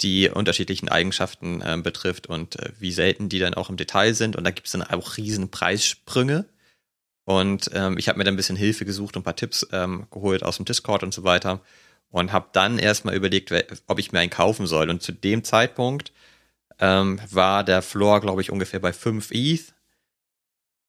[0.00, 4.36] die unterschiedlichen Eigenschaften äh, betrifft und äh, wie selten die dann auch im Detail sind.
[4.36, 6.46] Und da gibt es dann auch riesen Preissprünge.
[7.24, 10.06] Und ähm, ich habe mir dann ein bisschen Hilfe gesucht und ein paar Tipps ähm,
[10.10, 11.60] geholt aus dem Discord und so weiter.
[12.10, 13.52] Und habe dann erstmal überlegt,
[13.86, 14.88] ob ich mir einen kaufen soll.
[14.88, 16.12] Und zu dem Zeitpunkt
[16.78, 19.74] ähm, war der Floor, glaube ich, ungefähr bei 5 ETH.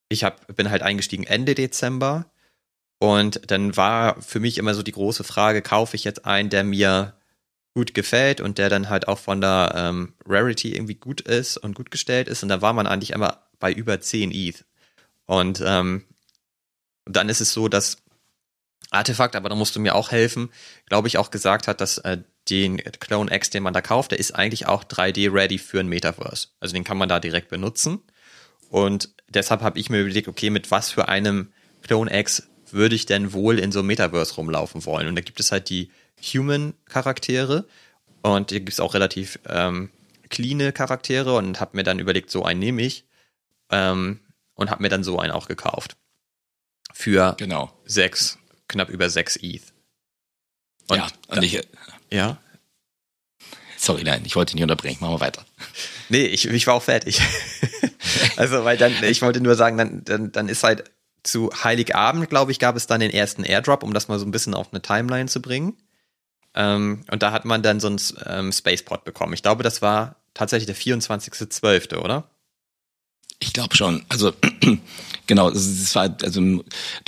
[0.08, 2.29] Ich hab, bin halt eingestiegen Ende Dezember.
[3.00, 6.64] Und dann war für mich immer so die große Frage, kaufe ich jetzt einen, der
[6.64, 7.14] mir
[7.74, 11.74] gut gefällt und der dann halt auch von der ähm, Rarity irgendwie gut ist und
[11.74, 12.42] gut gestellt ist.
[12.42, 14.66] Und da war man eigentlich immer bei über 10 ETH.
[15.24, 16.04] Und ähm,
[17.06, 18.02] dann ist es so, dass
[18.90, 20.50] Artefakt, aber da musst du mir auch helfen,
[20.86, 22.18] glaube ich, auch gesagt hat, dass äh,
[22.50, 26.48] den Clone X, den man da kauft, der ist eigentlich auch 3D-ready für ein Metaverse.
[26.58, 28.02] Also den kann man da direkt benutzen.
[28.68, 33.06] Und deshalb habe ich mir überlegt, okay, mit was für einem Clone X würde ich
[33.06, 35.08] denn wohl in so einem Metaverse rumlaufen wollen?
[35.08, 35.90] Und da gibt es halt die
[36.22, 37.66] Human-Charaktere
[38.22, 39.90] und hier gibt es auch relativ ähm,
[40.28, 43.04] cleane Charaktere und habe mir dann überlegt, so einen nehme ich
[43.70, 44.20] ähm,
[44.54, 45.96] und habe mir dann so einen auch gekauft.
[46.92, 47.72] Für genau.
[47.84, 49.62] sechs, knapp über sechs ETH.
[50.88, 51.60] Und ja, und da, ich.
[52.10, 52.38] Ja.
[53.76, 54.98] Sorry, nein, ich wollte nicht unterbrechen.
[55.00, 55.44] Machen wir weiter.
[56.08, 57.20] Nee, ich, ich war auch fertig.
[58.36, 60.90] also, weil dann, ich wollte nur sagen, dann, dann, dann ist halt
[61.22, 64.30] zu Heiligabend, glaube ich, gab es dann den ersten Airdrop, um das mal so ein
[64.30, 65.76] bisschen auf eine Timeline zu bringen.
[66.54, 69.32] Ähm, und da hat man dann so einen ähm, Spacepod bekommen.
[69.34, 72.28] Ich glaube, das war tatsächlich der 24.12., oder?
[73.42, 74.04] Ich glaube schon.
[74.10, 74.32] Also
[75.26, 76.62] genau, es war, also du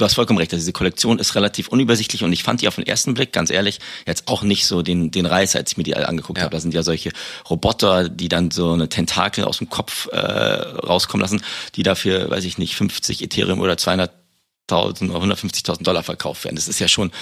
[0.05, 0.53] hast vollkommen recht.
[0.53, 3.51] Also diese Kollektion ist relativ unübersichtlich und ich fand die auf den ersten Blick, ganz
[3.51, 6.45] ehrlich, jetzt auch nicht so den den Reiß, als ich mir die alle angeguckt ja.
[6.45, 6.57] habe.
[6.57, 7.13] Da sind ja solche
[7.51, 11.43] Roboter, die dann so eine Tentakel aus dem Kopf äh, rauskommen lassen,
[11.77, 16.57] die dafür, weiß ich nicht, 50 Ethereum oder 200.000 oder 150.000 Dollar verkauft werden.
[16.57, 17.13] Das ist ja schon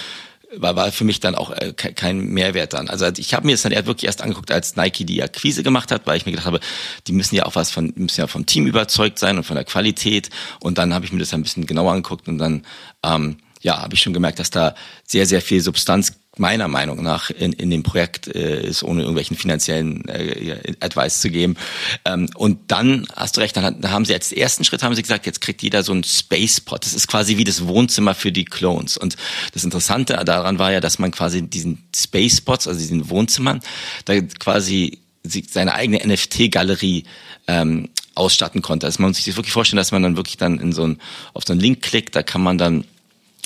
[0.57, 2.89] war, war für mich dann auch äh, kein Mehrwert dann.
[2.89, 6.07] Also ich habe mir es dann wirklich erst angeguckt, als Nike die Akquise gemacht hat,
[6.07, 6.61] weil ich mir gedacht habe,
[7.07, 9.65] die müssen ja auch was von, müssen ja vom Team überzeugt sein und von der
[9.65, 10.31] Qualität.
[10.61, 12.67] Und dann habe ich mir das ein bisschen genauer angeguckt und dann
[13.05, 17.31] ähm, ja, habe ich schon gemerkt, dass da sehr, sehr viel Substanz meiner Meinung nach
[17.31, 21.57] in, in dem Projekt äh, ist, ohne irgendwelchen finanziellen äh, Advice zu geben.
[22.05, 25.03] Ähm, und dann hast du recht, dann, dann haben sie als ersten Schritt haben sie
[25.03, 26.85] gesagt, jetzt kriegt jeder so ein Spacepod.
[26.85, 28.97] Das ist quasi wie das Wohnzimmer für die Clones.
[28.97, 29.17] Und
[29.53, 33.61] das Interessante daran war ja, dass man quasi diesen Spacepods, also diesen Wohnzimmern,
[34.07, 37.05] da quasi seine eigene NFT-Galerie
[37.47, 38.87] ähm, ausstatten konnte.
[38.87, 40.99] Also man muss sich das wirklich vorstellen, dass man dann wirklich dann in so ein,
[41.35, 42.85] auf so einen Link klickt, da kann man dann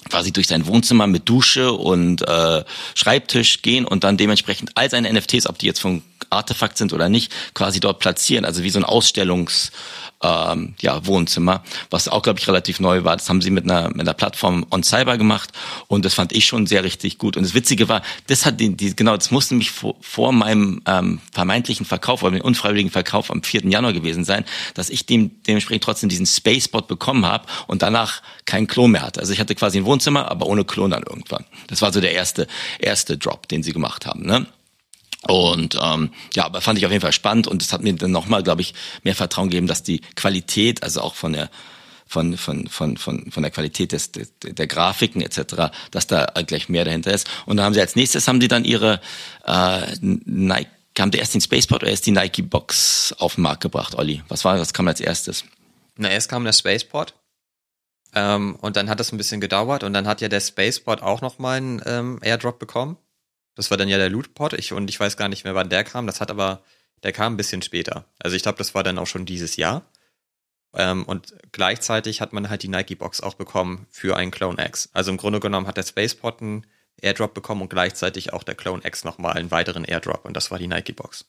[0.09, 2.64] quasi durch sein Wohnzimmer mit Dusche und äh,
[2.95, 7.09] Schreibtisch gehen und dann dementsprechend all seine NFTs, ob die jetzt von Artefakt sind oder
[7.09, 8.45] nicht, quasi dort platzieren.
[8.45, 9.73] Also wie so ein Ausstellungs
[10.25, 13.17] ähm, ja, Wohnzimmer, was auch, glaube ich, relativ neu war.
[13.17, 15.51] Das haben sie mit einer, mit einer Plattform on Cyber gemacht
[15.87, 17.37] und das fand ich schon sehr richtig gut.
[17.37, 20.81] Und das Witzige war, das hat die, die genau, das musste mich vor, vor meinem
[20.87, 23.67] ähm, vermeintlichen Verkauf oder dem unfreiwilligen Verkauf am 4.
[23.67, 28.67] Januar gewesen sein, dass ich dem dementsprechend trotzdem diesen Spacebot bekommen habe und danach keinen
[28.67, 29.21] Klon mehr hatte.
[29.21, 31.45] Also ich hatte quasi ein Wohnzimmer, aber ohne Klon dann irgendwann.
[31.67, 32.47] Das war so der erste,
[32.79, 34.25] erste Drop, den sie gemacht haben.
[34.25, 34.47] Ne?
[35.29, 38.11] Und ähm, ja, aber fand ich auf jeden Fall spannend und es hat mir dann
[38.11, 41.51] nochmal, glaube ich, mehr Vertrauen gegeben, dass die Qualität, also auch von der
[42.07, 46.69] von von von von von der Qualität des, des der Grafiken etc., dass da gleich
[46.69, 47.29] mehr dahinter ist.
[47.47, 49.01] Und dann haben sie als nächstes haben die dann ihre
[49.47, 53.63] äh, Nike kam der erst den Spaceport oder erst die Nike Box auf den Markt
[53.63, 54.23] gebracht, Olli?
[54.29, 54.73] Was war das?
[54.73, 55.45] Kam als erstes?
[55.97, 57.15] Na, erst kam der Spaceport.
[58.15, 61.21] Ähm, und dann hat das ein bisschen gedauert und dann hat ja der Spaceport auch
[61.21, 62.97] noch mal einen ähm, Airdrop bekommen.
[63.55, 64.53] Das war dann ja der Lootpot.
[64.55, 66.07] Ich, und ich weiß gar nicht mehr, wann der kam.
[66.07, 66.62] Das hat aber,
[67.03, 68.07] der kam ein bisschen später.
[68.19, 69.88] Also ich glaube, das war dann auch schon dieses Jahr.
[70.75, 74.88] Ähm, und gleichzeitig hat man halt die Nike-Box auch bekommen für einen Clone X.
[74.93, 76.67] Also im Grunde genommen hat der Spacepot einen
[77.01, 80.25] Airdrop bekommen und gleichzeitig auch der Clone X nochmal einen weiteren Airdrop.
[80.25, 81.27] Und das war die Nike-Box.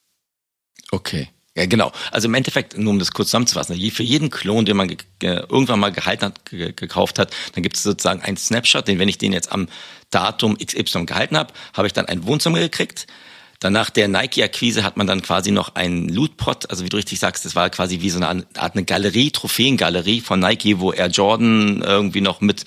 [0.92, 1.30] Okay.
[1.58, 1.94] Ja, genau.
[2.12, 5.92] Also im Endeffekt, nur um das kurz zusammenzufassen, für jeden Klon, den man irgendwann mal
[5.92, 9.52] gehalten hat, gekauft hat, dann gibt es sozusagen einen Snapshot, den wenn ich den jetzt
[9.54, 9.70] am
[10.10, 13.08] Datum XY gehalten habe, habe ich dann ein Wohnzimmer gekriegt.
[13.62, 17.46] Danach der Nike-Akquise hat man dann quasi noch einen Lootpot, also wie du richtig sagst,
[17.46, 21.82] das war quasi wie so eine Art eine Galerie, Trophäengalerie von Nike, wo Air Jordan
[21.82, 22.66] irgendwie noch mit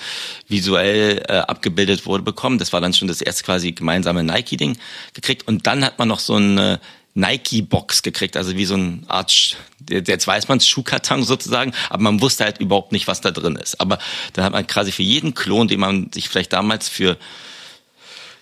[0.48, 2.58] visuell äh, abgebildet wurde, bekommen.
[2.58, 4.78] Das war dann schon das erste quasi gemeinsame Nike-Ding
[5.12, 5.46] gekriegt.
[5.46, 6.80] Und dann hat man noch so eine
[7.14, 9.56] Nike-Box gekriegt, also wie so eine Art,
[9.88, 13.80] jetzt weiß man Schuhkarton sozusagen, aber man wusste halt überhaupt nicht, was da drin ist.
[13.80, 13.98] Aber
[14.34, 17.18] dann hat man quasi für jeden Klon, den man sich vielleicht damals für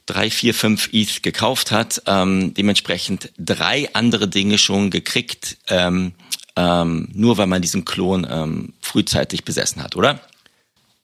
[0.06, 6.12] drei, vier, fünf ETH gekauft hat, ähm, dementsprechend drei andere Dinge schon gekriegt, ähm,
[6.54, 10.20] ähm, nur weil man diesen Klon ähm, frühzeitig besessen hat, oder?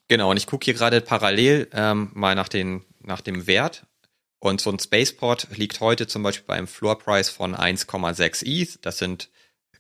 [0.09, 3.85] Genau, und ich gucke hier gerade parallel ähm, mal nach, den, nach dem Wert.
[4.43, 8.85] Und so ein Spaceport liegt heute zum Beispiel bei einem Floorpreis von 1,6 ETH.
[8.85, 9.31] Das sind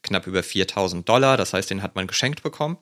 [0.03, 1.37] knapp über 4000 Dollar.
[1.37, 2.79] Das heißt, den hat man geschenkt bekommen.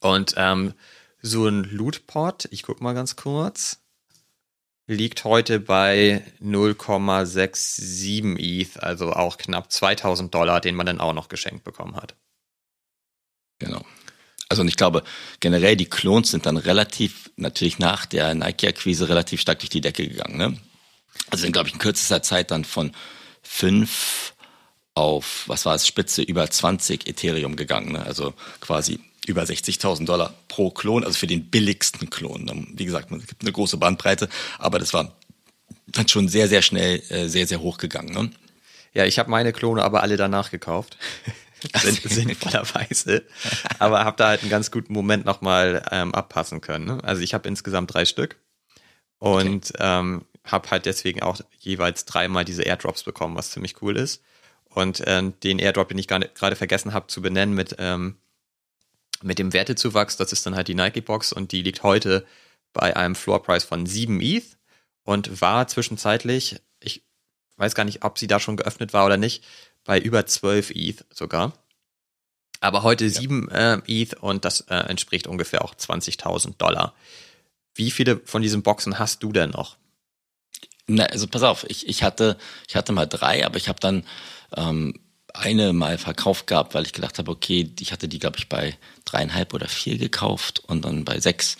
[0.00, 0.74] Und ähm,
[1.22, 3.80] so ein Lootport, ich guck mal ganz kurz
[4.86, 11.28] liegt heute bei 0,67 ETH, also auch knapp 2000 Dollar, den man dann auch noch
[11.28, 12.16] geschenkt bekommen hat.
[13.60, 13.84] Genau.
[14.50, 15.04] Also und ich glaube,
[15.38, 20.06] generell die Clones sind dann relativ, natürlich nach der Nike-Akquise relativ stark durch die Decke
[20.06, 20.36] gegangen.
[20.36, 20.58] Ne?
[21.30, 22.90] Also sind, glaube ich, in kürzester Zeit dann von
[23.42, 24.34] fünf
[24.94, 27.92] auf, was war es, Spitze über 20 Ethereum gegangen.
[27.92, 28.04] Ne?
[28.04, 32.72] Also quasi über 60.000 Dollar pro Klon, also für den billigsten Klon.
[32.74, 35.14] Wie gesagt, es gibt eine große Bandbreite, aber das war
[35.86, 38.12] dann schon sehr, sehr schnell äh, sehr, sehr hoch gegangen.
[38.12, 38.30] Ne?
[38.94, 40.96] Ja, ich habe meine Klone aber alle danach gekauft.
[41.74, 43.24] sinnvollerweise.
[43.78, 46.86] aber habe da halt einen ganz guten Moment nochmal ähm, abpassen können.
[46.86, 47.04] Ne?
[47.04, 48.36] Also ich habe insgesamt drei Stück
[49.18, 49.78] und okay.
[49.80, 54.22] ähm, habe halt deswegen auch jeweils dreimal diese Airdrops bekommen, was ziemlich cool ist.
[54.64, 58.16] Und ähm, den Airdrop, den ich gerade vergessen habe zu benennen mit ähm,
[59.22, 62.26] mit dem Wertezuwachs, das ist dann halt die Nike-Box und die liegt heute
[62.72, 64.56] bei einem Floorpreis von 7 ETH
[65.04, 67.04] und war zwischenzeitlich, ich
[67.56, 69.44] weiß gar nicht, ob sie da schon geöffnet war oder nicht,
[69.90, 71.52] bei über 12 ETH sogar.
[72.60, 73.10] Aber heute ja.
[73.10, 76.94] 7 äh, ETH und das äh, entspricht ungefähr auch 20.000 Dollar.
[77.74, 79.78] Wie viele von diesen Boxen hast du denn noch?
[80.86, 84.04] Na, also pass auf, ich, ich hatte ich hatte mal drei, aber ich habe dann
[84.56, 84.94] ähm,
[85.34, 88.78] eine mal verkauft gehabt, weil ich gedacht habe, okay, ich hatte die, glaube ich, bei
[89.04, 91.56] dreieinhalb oder vier gekauft und dann bei sechs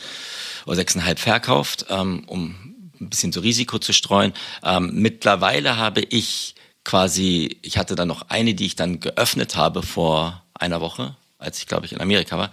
[0.67, 2.55] oder sechseinhalb verkauft, ähm, um
[3.01, 4.35] ein bisschen so Risiko zu streuen.
[4.63, 9.83] Ähm, mittlerweile habe ich quasi, ich hatte dann noch eine, die ich dann geöffnet habe
[9.83, 12.51] vor einer Woche, als ich, glaube ich, in Amerika war.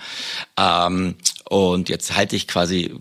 [0.58, 1.16] Ähm,
[1.50, 2.94] und jetzt halte ich quasi,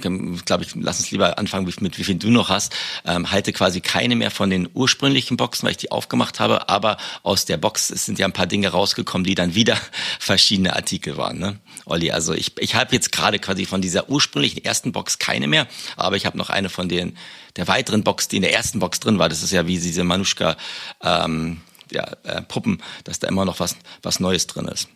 [0.45, 3.81] glaube ich, lass uns lieber anfangen mit wie viel du noch hast, ähm, halte quasi
[3.81, 7.89] keine mehr von den ursprünglichen Boxen, weil ich die aufgemacht habe, aber aus der Box
[7.89, 9.77] sind ja ein paar Dinge rausgekommen, die dann wieder
[10.21, 11.39] verschiedene Artikel waren.
[11.39, 11.59] Ne?
[11.87, 15.67] Olli, also ich, ich habe jetzt gerade quasi von dieser ursprünglichen ersten Box keine mehr,
[15.97, 17.17] aber ich habe noch eine von den
[17.57, 19.29] der weiteren Box, die in der ersten Box drin war.
[19.29, 20.57] Das ist ja wie diese Manuschka
[21.03, 24.89] ähm, ja, äh, Puppen, dass da immer noch was, was Neues drin ist.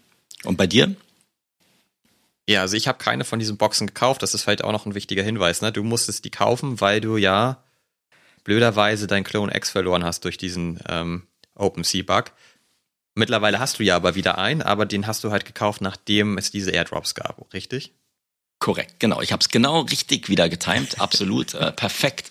[0.44, 0.94] Und bei dir?
[2.48, 4.22] Ja, also ich habe keine von diesen Boxen gekauft.
[4.22, 5.62] Das ist vielleicht auch noch ein wichtiger Hinweis.
[5.62, 5.70] Ne?
[5.72, 7.62] Du musstest die kaufen, weil du ja
[8.42, 12.32] blöderweise dein Clone X verloren hast durch diesen ähm, OpenSea-Bug.
[13.14, 16.50] Mittlerweile hast du ja aber wieder einen, aber den hast du halt gekauft, nachdem es
[16.50, 17.92] diese Airdrops gab, richtig?
[18.60, 19.20] Korrekt, genau.
[19.20, 22.30] Ich habe es genau richtig wieder getimed, absolut äh, perfekt,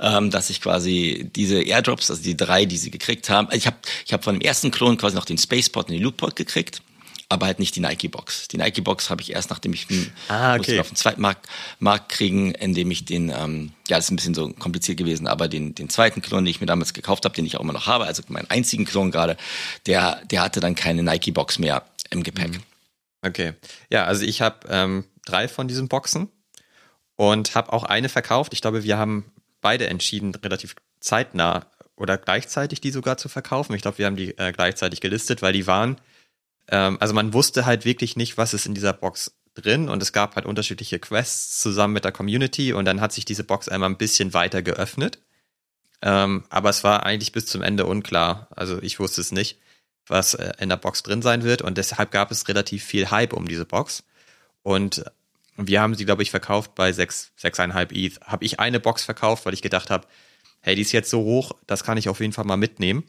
[0.00, 3.76] ähm, dass ich quasi diese Airdrops, also die drei, die sie gekriegt haben, ich habe
[4.04, 6.82] ich hab von dem ersten Klon quasi noch den Spaceport und den Lootport gekriegt
[7.28, 8.48] aber halt nicht die Nike-Box.
[8.48, 9.86] Die Nike-Box habe ich erst, nachdem ich
[10.28, 10.78] ah, okay.
[10.78, 11.48] auf den zweiten Markt,
[11.80, 15.48] Markt kriegen, indem ich den, ähm, ja, das ist ein bisschen so kompliziert gewesen, aber
[15.48, 17.86] den, den zweiten Klon, den ich mir damals gekauft habe, den ich auch immer noch
[17.86, 19.36] habe, also meinen einzigen Klon gerade,
[19.86, 22.52] der, der hatte dann keine Nike-Box mehr im Gepäck.
[22.52, 22.62] Mhm.
[23.22, 23.54] Okay.
[23.90, 26.28] Ja, also ich habe ähm, drei von diesen Boxen
[27.16, 28.52] und habe auch eine verkauft.
[28.52, 33.74] Ich glaube, wir haben beide entschieden, relativ zeitnah oder gleichzeitig die sogar zu verkaufen.
[33.74, 35.96] Ich glaube, wir haben die äh, gleichzeitig gelistet, weil die waren
[36.68, 40.12] ähm, also man wusste halt wirklich nicht, was ist in dieser Box drin und es
[40.12, 43.90] gab halt unterschiedliche Quests zusammen mit der Community und dann hat sich diese Box einmal
[43.90, 45.18] ein bisschen weiter geöffnet.
[46.02, 48.48] Ähm, aber es war eigentlich bis zum Ende unklar.
[48.54, 49.58] Also ich wusste es nicht,
[50.06, 53.32] was äh, in der Box drin sein wird und deshalb gab es relativ viel Hype
[53.32, 54.04] um diese Box.
[54.62, 55.04] Und
[55.56, 58.20] wir haben sie, glaube ich, verkauft bei 6, 6,5 ETH.
[58.20, 60.06] Habe ich eine Box verkauft, weil ich gedacht habe,
[60.60, 63.04] hey, die ist jetzt so hoch, das kann ich auf jeden Fall mal mitnehmen.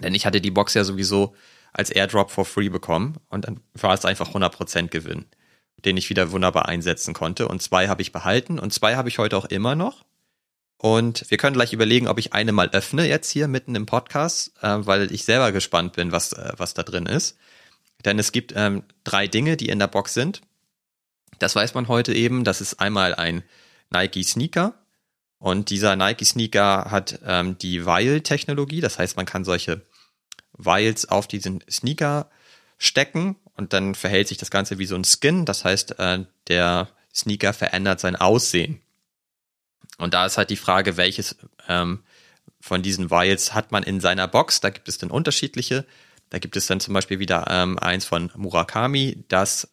[0.00, 1.34] Denn ich hatte die Box ja sowieso
[1.74, 5.26] als Airdrop for free bekommen und dann war es einfach 100% Gewinn,
[5.84, 7.48] den ich wieder wunderbar einsetzen konnte.
[7.48, 10.04] Und zwei habe ich behalten und zwei habe ich heute auch immer noch.
[10.78, 14.52] Und wir können gleich überlegen, ob ich eine mal öffne jetzt hier mitten im Podcast,
[14.62, 17.36] äh, weil ich selber gespannt bin, was, äh, was da drin ist.
[18.04, 20.42] Denn es gibt ähm, drei Dinge, die in der Box sind.
[21.38, 22.44] Das weiß man heute eben.
[22.44, 23.42] Das ist einmal ein
[23.90, 24.74] Nike Sneaker
[25.38, 29.82] Und dieser Nike-Sneaker hat ähm, die Vial-Technologie, das heißt, man kann solche
[30.56, 32.30] Vials auf diesen Sneaker
[32.78, 35.44] stecken und dann verhält sich das Ganze wie so ein Skin.
[35.44, 38.80] Das heißt, äh, der Sneaker verändert sein Aussehen.
[39.98, 41.36] Und da ist halt die Frage, welches
[41.68, 42.02] ähm,
[42.60, 44.60] von diesen Vials hat man in seiner Box.
[44.60, 45.84] Da gibt es dann unterschiedliche.
[46.30, 49.68] Da gibt es dann zum Beispiel wieder ähm, eins von Murakami, das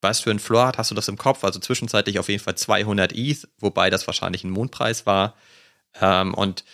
[0.00, 1.42] was für ein Floor hat, hast du das im Kopf?
[1.44, 5.34] Also zwischenzeitlich auf jeden Fall 200 ETH, wobei das wahrscheinlich ein Mondpreis war.
[6.00, 6.64] Ähm, und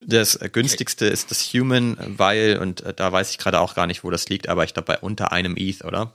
[0.00, 4.02] das günstigste ist das Human, weil, und äh, da weiß ich gerade auch gar nicht,
[4.04, 6.12] wo das liegt, aber ich glaube bei unter einem ETH, oder?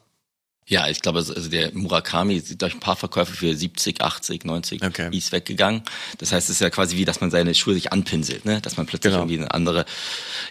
[0.68, 4.84] Ja, ich glaube, also der Murakami ist durch ein paar Verkäufe für 70, 80, 90
[4.84, 5.16] okay.
[5.16, 5.84] ist weggegangen.
[6.18, 8.62] Das heißt, es ist ja quasi wie, dass man seine Schuhe sich anpinselt, ne?
[8.62, 9.26] dass man plötzlich genau.
[9.26, 9.86] irgendwie eine andere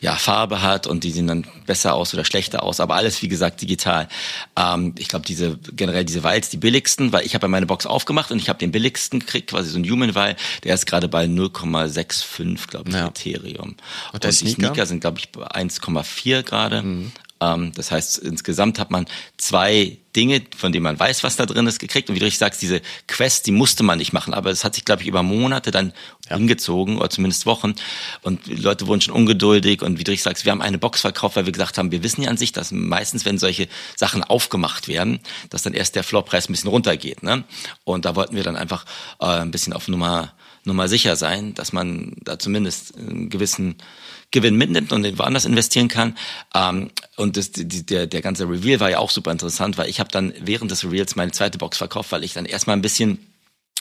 [0.00, 2.78] ja, Farbe hat und die sehen dann besser aus oder schlechter aus.
[2.78, 4.08] Aber alles, wie gesagt, digital.
[4.56, 7.84] Ähm, ich glaube, diese generell diese Vials, die billigsten, weil ich habe ja meine Box
[7.84, 10.36] aufgemacht und ich habe den billigsten gekriegt, quasi so ein Human Vial.
[10.62, 13.08] Der ist gerade bei 0,65, glaube ich, ja.
[13.08, 13.70] Ethereum.
[13.70, 13.78] Und,
[14.12, 14.54] und die Sneaker?
[14.54, 16.82] Sneaker sind, glaube ich, bei 1,4 gerade.
[16.82, 17.12] Mhm.
[17.40, 21.66] Ähm, das heißt, insgesamt hat man zwei Dinge, von denen man weiß, was da drin
[21.66, 22.08] ist, gekriegt.
[22.08, 24.32] Und wie du richtig sagst, diese Quest, die musste man nicht machen.
[24.32, 25.92] Aber es hat sich, glaube ich, über Monate dann
[26.30, 26.36] ja.
[26.36, 27.74] hingezogen oder zumindest Wochen.
[28.22, 29.82] Und die Leute wurden schon ungeduldig.
[29.82, 32.02] Und wie du richtig sagst, wir haben eine Box verkauft, weil wir gesagt haben, wir
[32.02, 35.20] wissen ja an sich, dass meistens, wenn solche Sachen aufgemacht werden,
[35.50, 37.22] dass dann erst der Floorpreis ein bisschen runtergeht.
[37.22, 37.44] Ne?
[37.82, 38.84] Und da wollten wir dann einfach
[39.20, 40.32] äh, ein bisschen auf Nummer,
[40.64, 43.76] Nummer sicher sein, dass man da zumindest einen gewissen
[44.30, 46.16] Gewinn mitnimmt und den woanders investieren kann.
[46.54, 50.00] Ähm, und das, die, der, der ganze Reveal war ja auch super interessant, weil ich
[50.00, 53.18] habe dann während des Reveals meine zweite Box verkauft, weil ich dann erstmal ein bisschen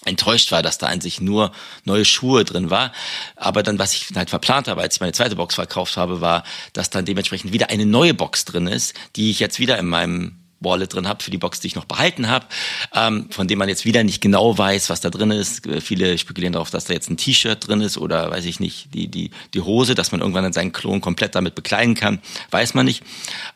[0.05, 1.51] enttäuscht war, dass da an sich nur
[1.85, 2.91] neue Schuhe drin war.
[3.35, 6.43] Aber dann, was ich halt verplant habe, als ich meine zweite Box verkauft habe, war,
[6.73, 10.42] dass dann dementsprechend wieder eine neue Box drin ist, die ich jetzt wieder in meinem
[10.63, 12.45] Wallet drin habe für die Box, die ich noch behalten habe,
[12.93, 15.67] ähm, von dem man jetzt wieder nicht genau weiß, was da drin ist.
[15.82, 19.08] Viele spekulieren darauf, dass da jetzt ein T-Shirt drin ist oder weiß ich nicht, die,
[19.08, 22.21] die, die Hose, dass man irgendwann dann seinen Klon komplett damit bekleiden kann,
[22.52, 23.04] weiß man nicht.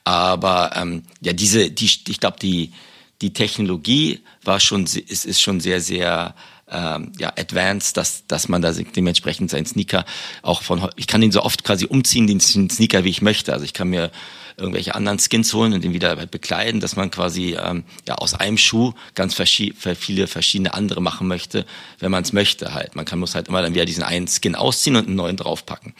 [0.03, 2.71] Aber ähm, ja, diese, die, ich glaube, die,
[3.21, 6.35] die Technologie war schon, ist, ist schon sehr, sehr
[6.69, 10.05] ähm, ja, advanced, dass, dass man da dementsprechend seinen Sneaker
[10.41, 13.53] auch von, ich kann ihn so oft quasi umziehen, den Sneaker, wie ich möchte.
[13.53, 14.11] Also ich kann mir
[14.57, 18.57] irgendwelche anderen Skins holen und den wieder bekleiden, dass man quasi ähm, ja aus einem
[18.57, 21.65] Schuh ganz verschi viele verschiedene andere machen möchte,
[21.99, 22.95] wenn man es möchte halt.
[22.95, 25.93] Man kann muss halt immer dann wieder diesen einen Skin ausziehen und einen neuen draufpacken.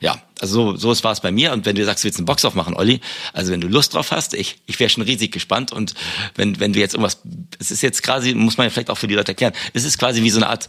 [0.00, 1.52] Ja, also so, so war es bei mir.
[1.52, 3.00] Und wenn du sagst, du willst einen Box aufmachen, Olli,
[3.34, 5.72] also wenn du Lust drauf hast, ich, ich wäre schon riesig gespannt.
[5.72, 5.94] Und
[6.34, 7.20] wenn, wenn du jetzt irgendwas,
[7.58, 9.98] es ist jetzt quasi, muss man ja vielleicht auch für die Leute erklären, es ist
[9.98, 10.68] quasi wie so eine Art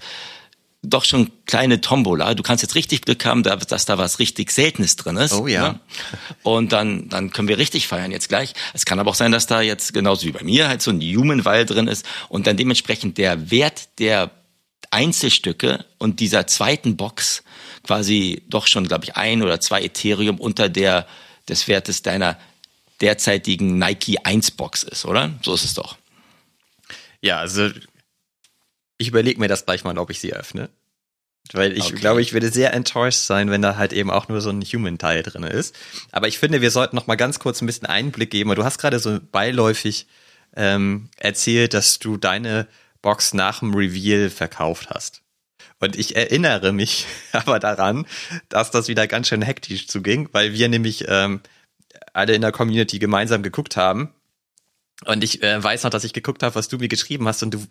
[0.81, 2.33] doch schon kleine Tombola.
[2.35, 5.33] Du kannst jetzt richtig Glück haben, dass da was richtig Seltenes drin ist.
[5.33, 5.73] Oh ja.
[5.73, 5.79] Ne?
[6.43, 8.53] Und dann, dann können wir richtig feiern jetzt gleich.
[8.73, 11.01] Es kann aber auch sein, dass da jetzt genauso wie bei mir halt so ein
[11.01, 14.31] Human Weil drin ist und dann dementsprechend der Wert der
[14.91, 17.43] Einzelstücke und dieser zweiten Box
[17.83, 21.05] quasi doch schon, glaube ich, ein oder zwei Ethereum unter der
[21.49, 22.37] des Wertes deiner
[23.01, 25.31] derzeitigen Nike 1 Box ist, oder?
[25.41, 25.97] So ist es doch.
[27.21, 27.69] Ja, also
[28.99, 30.69] ich überlege mir das gleich mal, ob ich sie öffne.
[31.53, 31.95] Weil ich okay.
[31.95, 35.23] glaube, ich würde sehr enttäuscht sein, wenn da halt eben auch nur so ein Human-Teil
[35.23, 35.75] drin ist.
[36.11, 38.53] Aber ich finde, wir sollten noch mal ganz kurz ein bisschen Einblick geben.
[38.53, 40.05] Du hast gerade so beiläufig
[40.55, 42.67] ähm, erzählt, dass du deine
[43.01, 45.23] Box nach dem Reveal verkauft hast.
[45.79, 48.05] Und ich erinnere mich aber daran,
[48.49, 51.41] dass das wieder ganz schön hektisch zuging, weil wir nämlich ähm,
[52.13, 54.13] alle in der Community gemeinsam geguckt haben.
[55.05, 57.53] Und ich äh, weiß noch, dass ich geguckt habe, was du mir geschrieben hast und
[57.53, 57.65] du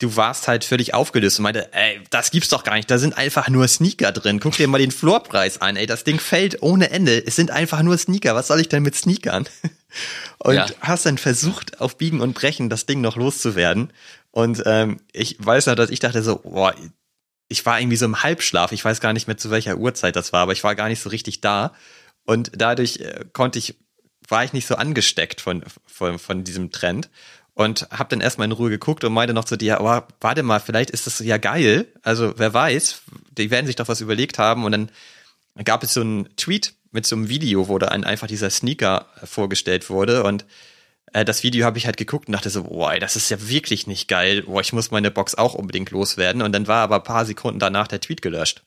[0.00, 3.16] du warst halt völlig aufgelöst und meinte, ey, das gibt's doch gar nicht, da sind
[3.16, 4.40] einfach nur Sneaker drin.
[4.40, 7.24] Guck dir mal den Floorpreis an, ey, das Ding fällt ohne Ende.
[7.24, 9.46] Es sind einfach nur Sneaker, was soll ich denn mit Sneakern?
[10.38, 10.66] Und ja.
[10.80, 13.92] hast dann versucht, auf Biegen und Brechen das Ding noch loszuwerden.
[14.30, 16.74] Und ähm, ich weiß noch, dass ich dachte so, boah,
[17.48, 20.32] ich war irgendwie so im Halbschlaf, ich weiß gar nicht mehr zu welcher Uhrzeit das
[20.32, 21.74] war, aber ich war gar nicht so richtig da.
[22.24, 23.74] Und dadurch äh, konnte ich,
[24.28, 27.10] war ich nicht so angesteckt von, von, von diesem Trend
[27.54, 30.60] und habe dann erstmal in Ruhe geguckt und meinte noch zu dir, aber warte mal,
[30.60, 31.86] vielleicht ist das ja geil.
[32.02, 33.02] Also wer weiß,
[33.36, 34.64] die werden sich doch was überlegt haben.
[34.64, 34.90] Und dann
[35.64, 39.90] gab es so einen Tweet mit so einem Video, wo da einfach dieser Sneaker vorgestellt
[39.90, 40.22] wurde.
[40.24, 40.44] Und
[41.12, 43.86] äh, das Video habe ich halt geguckt und dachte so, boah, das ist ja wirklich
[43.86, 44.42] nicht geil.
[44.42, 46.42] Boah, ich muss meine Box auch unbedingt loswerden.
[46.42, 48.62] Und dann war aber paar Sekunden danach der Tweet gelöscht.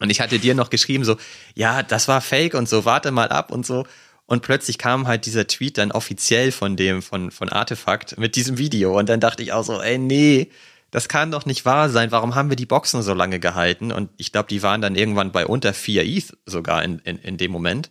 [0.00, 1.16] Und ich hatte dir noch geschrieben so,
[1.54, 3.86] ja, das war fake und so, warte mal ab und so.
[4.26, 8.58] Und plötzlich kam halt dieser Tweet dann offiziell von dem, von, von Artefakt mit diesem
[8.58, 8.98] Video.
[8.98, 10.50] Und dann dachte ich auch so, ey, nee,
[10.90, 12.12] das kann doch nicht wahr sein.
[12.12, 13.92] Warum haben wir die Boxen so lange gehalten?
[13.92, 17.36] Und ich glaube, die waren dann irgendwann bei unter vier ETH sogar in, in, in
[17.38, 17.90] dem Moment.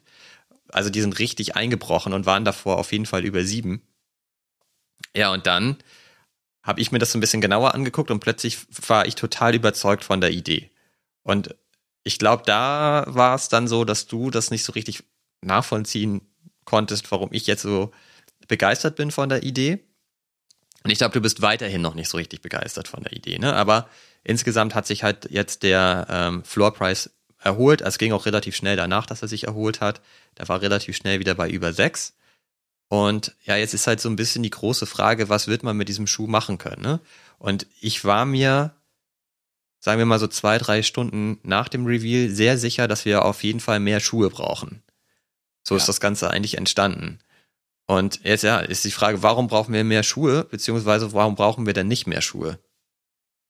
[0.69, 3.81] Also die sind richtig eingebrochen und waren davor auf jeden Fall über sieben.
[5.15, 5.77] Ja, und dann
[6.63, 10.03] habe ich mir das so ein bisschen genauer angeguckt und plötzlich war ich total überzeugt
[10.03, 10.69] von der Idee.
[11.23, 11.55] Und
[12.03, 15.03] ich glaube, da war es dann so, dass du das nicht so richtig
[15.41, 16.21] nachvollziehen
[16.71, 17.91] konntest, warum ich jetzt so
[18.47, 19.79] begeistert bin von der Idee.
[20.83, 23.53] Und ich glaube, du bist weiterhin noch nicht so richtig begeistert von der Idee, ne?
[23.53, 23.89] Aber
[24.23, 27.09] insgesamt hat sich halt jetzt der ähm, Floor Price
[27.39, 27.81] erholt.
[27.81, 29.99] Es ging auch relativ schnell danach, dass er sich erholt hat.
[30.37, 32.13] Der war relativ schnell wieder bei über sechs.
[32.87, 35.89] Und ja, jetzt ist halt so ein bisschen die große Frage, was wird man mit
[35.89, 36.81] diesem Schuh machen können?
[36.81, 37.01] Ne?
[37.37, 38.73] Und ich war mir,
[39.81, 43.43] sagen wir mal so zwei, drei Stunden nach dem Reveal sehr sicher, dass wir auf
[43.43, 44.83] jeden Fall mehr Schuhe brauchen.
[45.63, 45.77] So ja.
[45.77, 47.19] ist das Ganze eigentlich entstanden.
[47.87, 51.73] Und jetzt ja, ist die Frage, warum brauchen wir mehr Schuhe, beziehungsweise warum brauchen wir
[51.73, 52.59] denn nicht mehr Schuhe?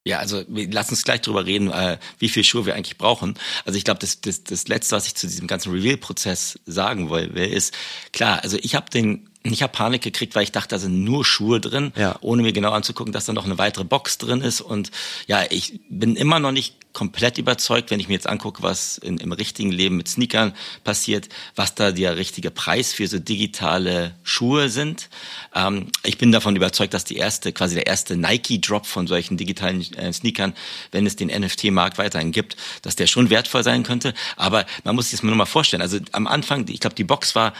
[0.04, 3.38] Ja, also lass uns gleich drüber reden, äh, wie viel Schuhe wir eigentlich brauchen.
[3.64, 7.36] Also ich glaube, das, das, das Letzte, was ich zu diesem ganzen Reveal-Prozess sagen will,
[7.36, 7.72] ist,
[8.12, 11.24] klar, also ich habe den ich habe Panik gekriegt, weil ich dachte, da sind nur
[11.24, 12.16] Schuhe drin, ja.
[12.20, 14.60] ohne mir genau anzugucken, dass da noch eine weitere Box drin ist.
[14.60, 14.90] Und
[15.26, 19.18] ja, ich bin immer noch nicht komplett überzeugt, wenn ich mir jetzt angucke, was in,
[19.18, 20.52] im richtigen Leben mit Sneakern
[20.84, 25.08] passiert, was da der richtige Preis für so digitale Schuhe sind.
[25.54, 29.80] Ähm, ich bin davon überzeugt, dass die erste, quasi der erste Nike-Drop von solchen digitalen
[29.94, 30.54] äh, Sneakern,
[30.90, 34.14] wenn es den NFT-Markt weiterhin gibt, dass der schon wertvoll sein könnte.
[34.36, 35.82] Aber man muss sich das mal nur mal vorstellen.
[35.82, 37.54] Also am Anfang, ich glaube, die Box war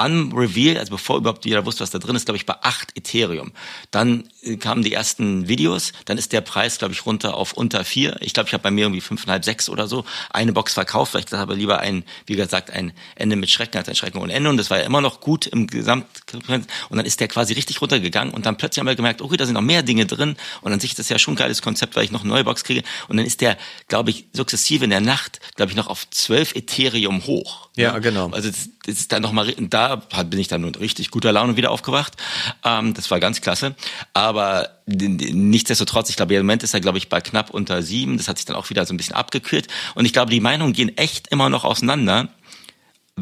[0.00, 2.96] am Reveal, also bevor überhaupt jeder wusste, was da drin ist, glaube ich, bei 8
[2.96, 3.52] Ethereum.
[3.90, 7.84] Dann äh, kamen die ersten Videos, dann ist der Preis, glaube ich, runter auf unter
[7.84, 8.16] 4.
[8.20, 11.22] Ich glaube, ich habe bei mir irgendwie 5,5, 6 oder so eine Box verkauft, weil
[11.24, 14.48] ich habe lieber ein, wie gesagt, ein Ende mit Schrecken als ein Schrecken ohne Ende.
[14.48, 16.06] Und das war ja immer noch gut im Gesamt.
[16.32, 19.44] Und dann ist der quasi richtig runtergegangen und dann plötzlich haben wir gemerkt, okay, da
[19.44, 20.36] sind noch mehr Dinge drin.
[20.62, 22.44] Und an sich ist das ja schon ein geiles Konzept, weil ich noch eine neue
[22.44, 22.82] Box kriege.
[23.08, 26.56] Und dann ist der, glaube ich, sukzessive in der Nacht, glaube ich, noch auf 12
[26.56, 27.68] Ethereum hoch.
[27.76, 28.30] Ja, genau.
[28.30, 31.70] Also das, das ist dann nochmal, da bin ich dann mit richtig guter Laune wieder
[31.70, 32.16] aufgewacht.
[32.64, 33.74] Ähm, das war ganz klasse.
[34.14, 38.16] Aber nichtsdestotrotz, ich glaube, im Moment ist er, glaube ich, bei knapp unter sieben.
[38.16, 39.68] Das hat sich dann auch wieder so ein bisschen abgekühlt.
[39.94, 42.28] Und ich glaube, die Meinungen gehen echt immer noch auseinander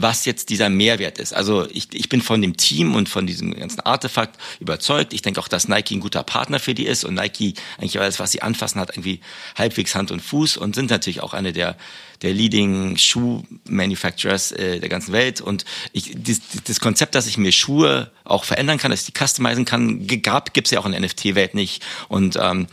[0.02, 1.32] was jetzt dieser Mehrwert ist.
[1.32, 5.12] Also ich, ich bin von dem Team und von diesem ganzen Artefakt überzeugt.
[5.12, 8.18] Ich denke auch, dass Nike ein guter Partner für die ist und Nike eigentlich alles,
[8.18, 9.20] was sie anfassen, hat irgendwie
[9.56, 11.76] halbwegs Hand und Fuß und sind natürlich auch eine der
[12.22, 15.40] der leading Shoe Manufacturers äh, der ganzen Welt.
[15.40, 19.24] Und ich, das, das Konzept, dass ich mir Schuhe auch verändern kann, dass ich die
[19.24, 21.84] customizen kann, gab, gibt's ja auch in der NFT-Welt nicht.
[22.08, 22.66] Und ähm,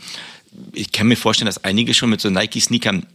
[0.72, 3.06] ich kann mir vorstellen, dass einige schon mit so Nike-Sneakern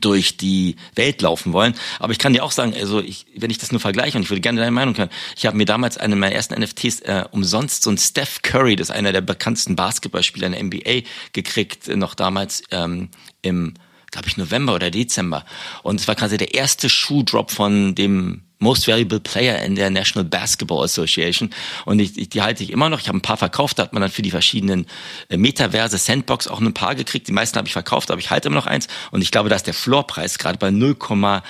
[0.00, 1.74] durch die Welt laufen wollen.
[2.00, 4.30] Aber ich kann dir auch sagen, also ich, wenn ich das nur vergleiche und ich
[4.30, 7.82] würde gerne deine Meinung hören, ich habe mir damals einen meiner ersten NFTs äh, umsonst
[7.82, 11.96] so ein Steph Curry, das ist einer der bekanntesten Basketballspieler in der NBA, gekriegt, äh,
[11.96, 13.10] noch damals ähm,
[13.42, 13.74] im,
[14.10, 15.44] glaube ich, November oder Dezember.
[15.82, 20.24] Und es war quasi der erste Schuhdrop von dem Most Valuable Player in der National
[20.24, 21.50] Basketball Association.
[21.84, 23.00] Und ich, ich, die halte ich immer noch.
[23.00, 24.86] Ich habe ein paar verkauft, da hat man dann für die verschiedenen
[25.28, 27.28] äh, Metaverse, Sandbox auch ein paar gekriegt.
[27.28, 28.88] Die meisten habe ich verkauft, aber ich halte immer noch eins.
[29.10, 31.42] Und ich glaube, da ist der Floorpreis gerade bei 0,1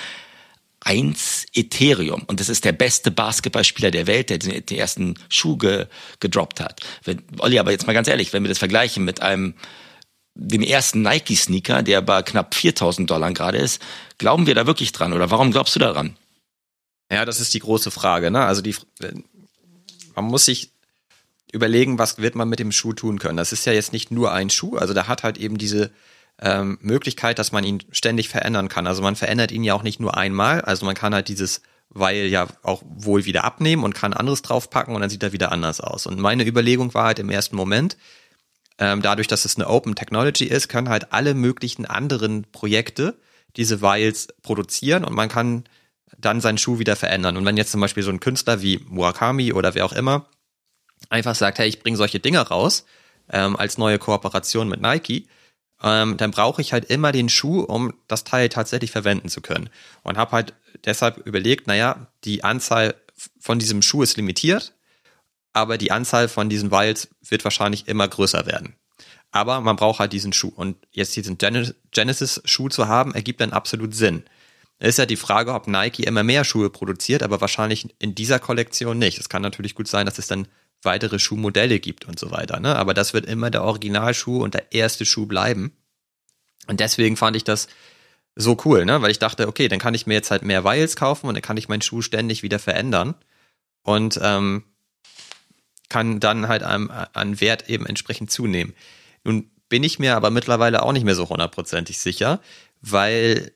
[1.54, 2.24] Ethereum.
[2.26, 5.86] Und das ist der beste Basketballspieler der Welt, der den, den ersten Schuh ge,
[6.18, 6.80] gedroppt hat.
[7.04, 9.54] Wenn, Olli, aber jetzt mal ganz ehrlich, wenn wir das vergleichen mit einem
[10.38, 13.80] dem ersten Nike-Sneaker, der bei knapp 4000 Dollar gerade ist,
[14.18, 15.14] glauben wir da wirklich dran?
[15.14, 16.16] Oder warum glaubst du daran?
[17.10, 18.30] Ja, das ist die große Frage.
[18.30, 18.44] Ne?
[18.44, 18.74] Also die,
[20.14, 20.72] man muss sich
[21.52, 23.36] überlegen, was wird man mit dem Schuh tun können.
[23.36, 25.90] Das ist ja jetzt nicht nur ein Schuh, also der hat halt eben diese
[26.40, 28.86] ähm, Möglichkeit, dass man ihn ständig verändern kann.
[28.86, 32.26] Also man verändert ihn ja auch nicht nur einmal, also man kann halt dieses Weil
[32.26, 35.80] ja auch wohl wieder abnehmen und kann anderes draufpacken und dann sieht er wieder anders
[35.80, 36.06] aus.
[36.06, 37.96] Und meine Überlegung war halt im ersten Moment,
[38.78, 43.18] ähm, dadurch, dass es eine Open Technology ist, können halt alle möglichen anderen Projekte
[43.56, 45.64] diese Vials produzieren und man kann
[46.26, 47.36] dann seinen Schuh wieder verändern.
[47.36, 50.28] Und wenn jetzt zum Beispiel so ein Künstler wie Murakami oder wer auch immer
[51.08, 52.84] einfach sagt, hey, ich bringe solche Dinge raus
[53.30, 55.28] ähm, als neue Kooperation mit Nike,
[55.82, 59.70] ähm, dann brauche ich halt immer den Schuh, um das Teil tatsächlich verwenden zu können.
[60.02, 60.54] Und habe halt
[60.84, 62.94] deshalb überlegt, naja, die Anzahl
[63.38, 64.74] von diesem Schuh ist limitiert,
[65.52, 68.74] aber die Anzahl von diesen Vials wird wahrscheinlich immer größer werden.
[69.30, 70.52] Aber man braucht halt diesen Schuh.
[70.54, 74.24] Und jetzt diesen Genesis-Schuh zu haben, ergibt dann absolut Sinn.
[74.78, 78.98] Ist ja die Frage, ob Nike immer mehr Schuhe produziert, aber wahrscheinlich in dieser Kollektion
[78.98, 79.18] nicht.
[79.18, 80.48] Es kann natürlich gut sein, dass es dann
[80.82, 82.60] weitere Schuhmodelle gibt und so weiter.
[82.60, 82.76] Ne?
[82.76, 85.72] Aber das wird immer der Originalschuh und der erste Schuh bleiben.
[86.66, 87.68] Und deswegen fand ich das
[88.34, 89.00] so cool, ne?
[89.00, 91.42] weil ich dachte, okay, dann kann ich mir jetzt halt mehr Vials kaufen und dann
[91.42, 93.14] kann ich meinen Schuh ständig wieder verändern
[93.82, 94.64] und ähm,
[95.88, 98.74] kann dann halt an, an Wert eben entsprechend zunehmen.
[99.24, 102.40] Nun bin ich mir aber mittlerweile auch nicht mehr so hundertprozentig sicher,
[102.82, 103.52] weil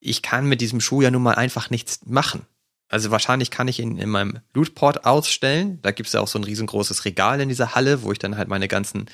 [0.00, 2.46] ich kann mit diesem Schuh ja nun mal einfach nichts machen.
[2.88, 5.78] also wahrscheinlich kann ich ihn in meinem Lootport ausstellen.
[5.82, 8.38] Da gibt es ja auch so ein riesengroßes Regal in dieser Halle, wo ich dann
[8.38, 9.06] halt meine ganzen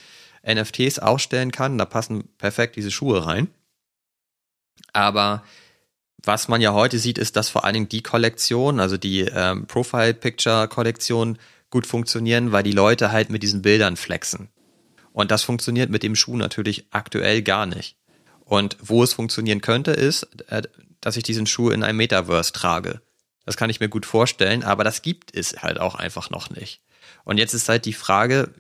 [0.47, 1.79] NFTs ausstellen kann.
[1.79, 3.49] Da passen perfekt diese Schuhe rein.
[4.93, 5.43] Aber
[6.23, 9.67] was man ja heute sieht, ist, dass vor allen Dingen die Kollektion, also die ähm,
[9.67, 11.39] Profile-Picture-Kollektion,
[11.71, 14.49] gut funktionieren, weil die Leute halt mit diesen Bildern flexen.
[15.13, 17.97] Und das funktioniert mit dem Schuh natürlich aktuell gar nicht.
[18.45, 20.63] Und wo es funktionieren könnte, ist, äh,
[21.01, 23.01] dass ich diesen Schuh in einem Metaverse trage.
[23.45, 26.81] Das kann ich mir gut vorstellen, aber das gibt es halt auch einfach noch nicht.
[27.25, 28.53] Und jetzt ist halt die Frage,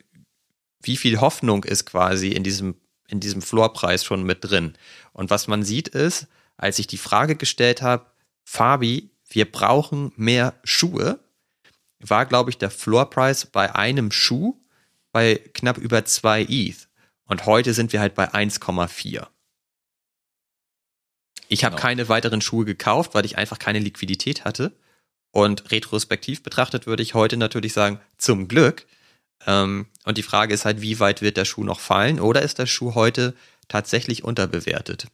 [0.83, 2.77] wie viel Hoffnung ist quasi in diesem,
[3.09, 4.75] in diesem Floorpreis schon mit drin?
[5.13, 6.27] Und was man sieht ist,
[6.57, 8.07] als ich die Frage gestellt habe,
[8.45, 11.19] Fabi, wir brauchen mehr Schuhe,
[11.99, 14.61] war, glaube ich, der Floorpreis bei einem Schuh
[15.13, 16.89] bei knapp über zwei ETH.
[17.27, 19.27] Und heute sind wir halt bei 1,4.
[21.55, 21.87] Ich habe genau.
[21.87, 24.73] keine weiteren Schuhe gekauft, weil ich einfach keine Liquidität hatte.
[25.31, 28.87] Und retrospektiv betrachtet würde ich heute natürlich sagen, zum Glück.
[29.47, 32.19] Ähm, und die Frage ist halt, wie weit wird der Schuh noch fallen?
[32.19, 33.35] Oder ist der Schuh heute
[33.69, 35.07] tatsächlich unterbewertet?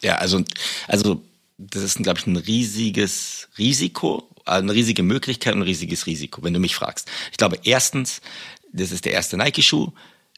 [0.00, 0.42] Ja, also,
[0.88, 1.22] also
[1.58, 6.54] das ist, glaube ich, ein riesiges Risiko, eine riesige Möglichkeit und ein riesiges Risiko, wenn
[6.54, 7.08] du mich fragst.
[7.30, 8.20] Ich glaube, erstens,
[8.72, 9.92] das ist der erste Nike-Schuh.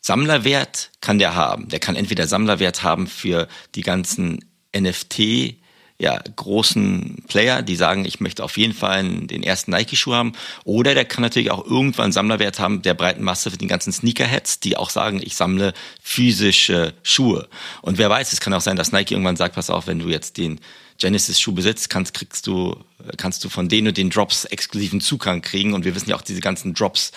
[0.06, 1.70] Sammlerwert kann der haben.
[1.70, 4.44] Der kann entweder Sammlerwert haben für die ganzen
[4.76, 5.54] NFT,
[5.98, 10.32] ja, großen Player, die sagen, ich möchte auf jeden Fall den ersten Nike-Schuh haben.
[10.64, 14.60] Oder der kann natürlich auch irgendwann Sammlerwert haben der breiten Masse für den ganzen Sneakerheads,
[14.60, 17.48] die auch sagen, ich sammle physische Schuhe.
[17.80, 20.10] Und wer weiß, es kann auch sein, dass Nike irgendwann sagt, pass auf, wenn du
[20.10, 20.60] jetzt den
[20.98, 22.76] Genesis-Schuh besitzt, kannst, kriegst du,
[23.16, 25.72] kannst du von denen und den Drops exklusiven Zugang kriegen.
[25.72, 27.12] Und wir wissen ja auch, diese ganzen Drops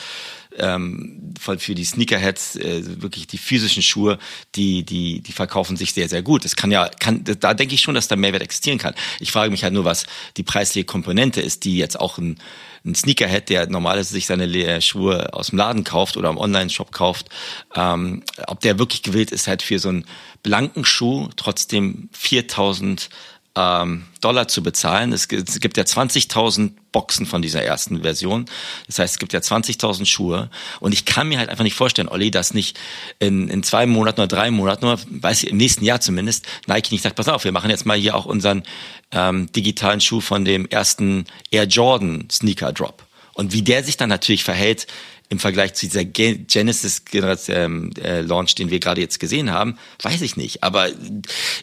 [0.57, 4.17] ähm, für die Sneakerheads äh, wirklich die physischen Schuhe,
[4.55, 6.45] die die die verkaufen sich sehr sehr gut.
[6.45, 8.93] Das kann ja kann da denke ich schon, dass da Mehrwert existieren kann.
[9.19, 10.05] Ich frage mich halt nur, was
[10.37, 12.37] die preisliche Komponente ist, die jetzt auch ein
[12.85, 17.27] ein Sneakerhead, der normalerweise sich seine Schuhe aus dem Laden kauft oder im Online-Shop kauft,
[17.75, 20.05] ähm, ob der wirklich gewillt ist, halt für so einen
[20.41, 23.09] blanken Schuh trotzdem 4000
[23.57, 25.11] ähm, Dollar zu bezahlen.
[25.11, 28.45] Es gibt, ja 20.000 Boxen von dieser ersten Version.
[28.85, 30.51] Das heißt, es gibt ja 20.000 Schuhe.
[30.79, 32.77] Und ich kann mir halt einfach nicht vorstellen, Olli, dass nicht
[33.19, 36.91] in, in zwei Monaten oder drei Monaten, oder weiß ich, im nächsten Jahr zumindest, Nike
[36.91, 38.63] nicht sagt, pass auf, wir machen jetzt mal hier auch unseren
[39.11, 43.05] ähm, digitalen Schuh von dem ersten Air Jordan Sneaker Drop.
[43.33, 44.85] Und wie der sich dann natürlich verhält,
[45.29, 47.03] im Vergleich zu dieser Genesis
[47.49, 50.63] ähm, äh, den wir gerade jetzt gesehen haben, weiß ich nicht.
[50.63, 50.87] Aber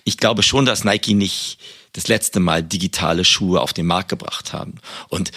[0.05, 1.59] ich glaube schon, dass Nike nicht
[1.95, 4.74] das letzte Mal digitale Schuhe auf den Markt gebracht haben.
[5.09, 5.30] Und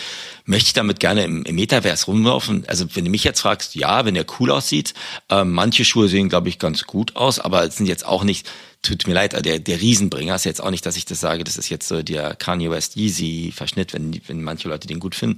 [0.46, 2.66] möchte ich damit gerne im, im Metaverse rumlaufen?
[2.68, 4.94] Also wenn du mich jetzt fragst, ja, wenn der cool aussieht,
[5.30, 8.50] äh, manche Schuhe sehen, glaube ich, ganz gut aus, aber es sind jetzt auch nicht,
[8.82, 11.58] tut mir leid, der, der Riesenbringer ist jetzt auch nicht, dass ich das sage, das
[11.58, 15.38] ist jetzt so der Kanye West Yeezy Verschnitt, wenn, wenn manche Leute den gut finden.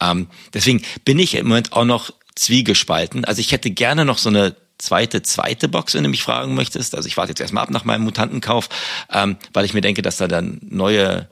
[0.00, 3.24] Ähm, deswegen bin ich im Moment auch noch zwiegespalten.
[3.24, 6.94] Also ich hätte gerne noch so eine zweite, zweite Box, wenn du mich fragen möchtest.
[6.94, 8.68] Also ich warte jetzt erstmal ab nach meinem Mutantenkauf,
[9.12, 11.28] ähm, weil ich mir denke, dass da dann neue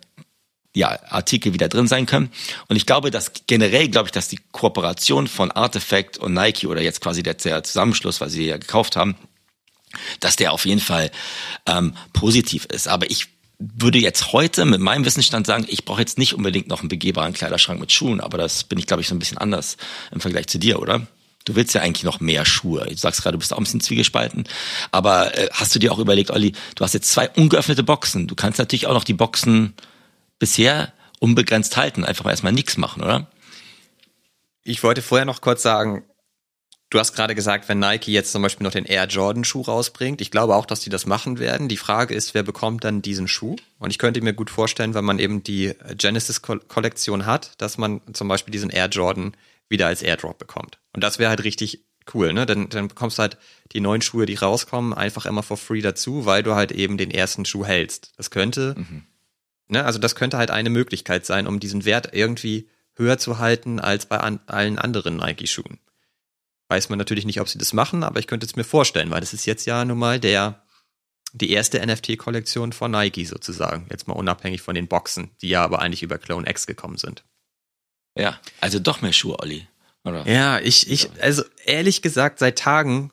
[0.75, 2.31] ja, Artikel wieder drin sein können.
[2.69, 6.81] Und ich glaube, dass generell, glaube ich, dass die Kooperation von Artifact und Nike oder
[6.81, 9.17] jetzt quasi der, Zusammenschluss, weil sie ja gekauft haben,
[10.21, 11.11] dass der auf jeden Fall
[11.67, 12.87] ähm, positiv ist.
[12.87, 13.27] Aber ich
[13.59, 17.33] würde jetzt heute mit meinem Wissensstand sagen, ich brauche jetzt nicht unbedingt noch einen begehbaren
[17.33, 19.77] Kleiderschrank mit Schuhen, aber das bin ich, glaube ich, so ein bisschen anders
[20.13, 21.07] im Vergleich zu dir, oder?
[21.49, 22.85] Du willst ja eigentlich noch mehr Schuhe.
[22.85, 24.45] Du sagst gerade, du bist auch ein bisschen zwiegespalten.
[24.93, 28.27] Aber äh, hast du dir auch überlegt, Olli, du hast jetzt zwei ungeöffnete Boxen.
[28.27, 29.73] Du kannst natürlich auch noch die Boxen
[30.39, 33.29] bisher unbegrenzt halten, einfach mal erstmal nichts machen, oder?
[34.63, 36.05] Ich wollte vorher noch kurz sagen,
[36.91, 40.21] du hast gerade gesagt, wenn Nike jetzt zum Beispiel noch den Air Jordan Schuh rausbringt,
[40.21, 41.69] ich glaube auch, dass die das machen werden.
[41.69, 43.57] Die Frage ist, wer bekommt dann diesen Schuh?
[43.79, 48.01] Und ich könnte mir gut vorstellen, wenn man eben die Genesis Kollektion hat, dass man
[48.13, 49.35] zum Beispiel diesen Air Jordan
[49.69, 50.79] wieder als Airdrop bekommt.
[50.93, 51.85] Und das wäre halt richtig
[52.15, 52.47] cool, ne?
[52.47, 53.37] Dann, dann bekommst du halt
[53.73, 57.11] die neuen Schuhe, die rauskommen, einfach immer for free dazu, weil du halt eben den
[57.11, 58.13] ersten Schuh hältst.
[58.17, 59.03] Das könnte, mhm.
[59.69, 63.79] ne, also das könnte halt eine Möglichkeit sein, um diesen Wert irgendwie höher zu halten
[63.79, 65.79] als bei an, allen anderen Nike-Schuhen.
[66.69, 69.21] Weiß man natürlich nicht, ob sie das machen, aber ich könnte es mir vorstellen, weil
[69.21, 70.63] das ist jetzt ja nun mal der,
[71.33, 73.87] die erste NFT-Kollektion von Nike sozusagen.
[73.91, 77.25] Jetzt mal unabhängig von den Boxen, die ja aber eigentlich über Clone X gekommen sind.
[78.17, 79.67] Ja, also doch mehr Schuhe, Olli.
[80.05, 80.27] Oder?
[80.27, 83.13] Ja, ich, ich, also ehrlich gesagt, seit Tagen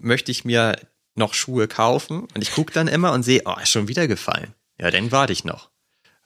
[0.00, 0.76] möchte ich mir
[1.14, 4.54] noch Schuhe kaufen und ich gucke dann immer und sehe, oh, ist schon wieder gefallen.
[4.80, 5.70] Ja, dann warte ich noch.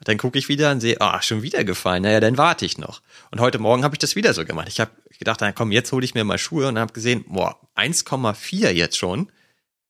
[0.05, 2.03] Dann gucke ich wieder und sehe, oh, schon wieder gefallen.
[2.03, 3.03] Naja, dann warte ich noch.
[3.31, 4.69] Und heute Morgen habe ich das wieder so gemacht.
[4.69, 7.61] Ich habe gedacht, na komm, jetzt hole ich mir mal Schuhe und habe gesehen, boah,
[7.77, 9.31] 1,4 jetzt schon.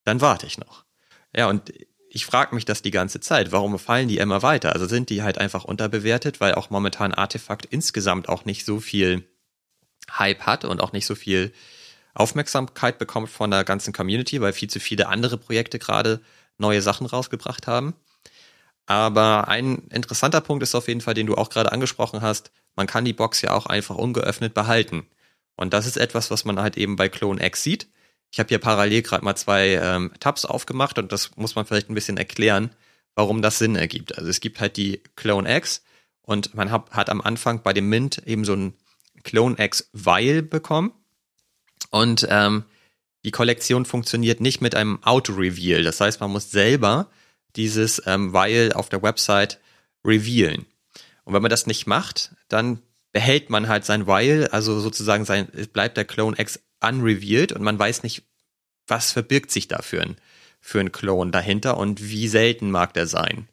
[0.05, 0.85] Dann warte ich noch.
[1.35, 1.73] Ja, und
[2.11, 3.53] ich frage mich das die ganze Zeit.
[3.53, 4.75] Warum fallen die immer weiter?
[4.75, 9.25] Also sind die halt einfach unterbewertet, weil auch momentan Artefakt insgesamt auch nicht so viel
[10.11, 11.53] Hype hat und auch nicht so viel
[12.15, 16.21] Aufmerksamkeit bekommt von der ganzen Community, weil viel zu viele andere Projekte gerade
[16.59, 17.95] neue Sachen rausgebracht haben.
[18.87, 22.51] Aber ein interessanter Punkt ist auf jeden Fall, den du auch gerade angesprochen hast.
[22.75, 25.07] Man kann die Box ja auch einfach ungeöffnet behalten.
[25.57, 27.89] Und das ist etwas, was man halt eben bei Clone X sieht.
[28.31, 31.91] Ich habe hier parallel gerade mal zwei ähm, Tabs aufgemacht und das muss man vielleicht
[31.91, 32.71] ein bisschen erklären,
[33.15, 34.17] warum das Sinn ergibt.
[34.17, 35.83] Also es gibt halt die Clone X
[36.23, 38.75] und man hat, hat am Anfang bei dem Mint eben so ein
[39.23, 40.93] Clone X Vial bekommen.
[41.91, 42.65] Und ähm,
[43.25, 45.83] die Kollektion funktioniert nicht mit einem Auto-Reveal.
[45.83, 47.11] Das heißt, man muss selber
[47.57, 49.61] dieses ähm, Vial auf der Website
[50.05, 50.67] revealen.
[51.25, 52.83] Und wenn man das nicht macht, dann
[53.13, 57.79] behält man halt sein Vial, also sozusagen sein, bleibt der Clone X unrevealed und man
[57.79, 58.25] weiß nicht,
[58.87, 60.17] was verbirgt sich da für ein,
[60.61, 63.49] für ein Clone dahinter und wie selten mag der sein.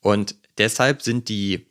[0.00, 1.66] Und deshalb sind die,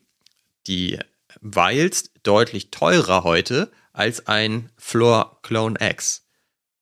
[0.67, 0.99] die
[1.41, 6.24] Vials deutlich teurer heute als ein Floor Clone X.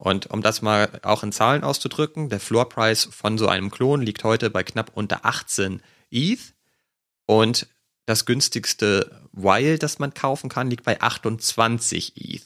[0.04, 4.02] Und um das mal auch in Zahlen auszudrücken, der Floor Price von so einem Klon
[4.02, 5.82] liegt heute bei knapp unter 18
[6.12, 6.42] ETH
[7.26, 7.68] und
[8.06, 12.44] das günstigste Wild, das man kaufen kann, liegt bei 28 ETH.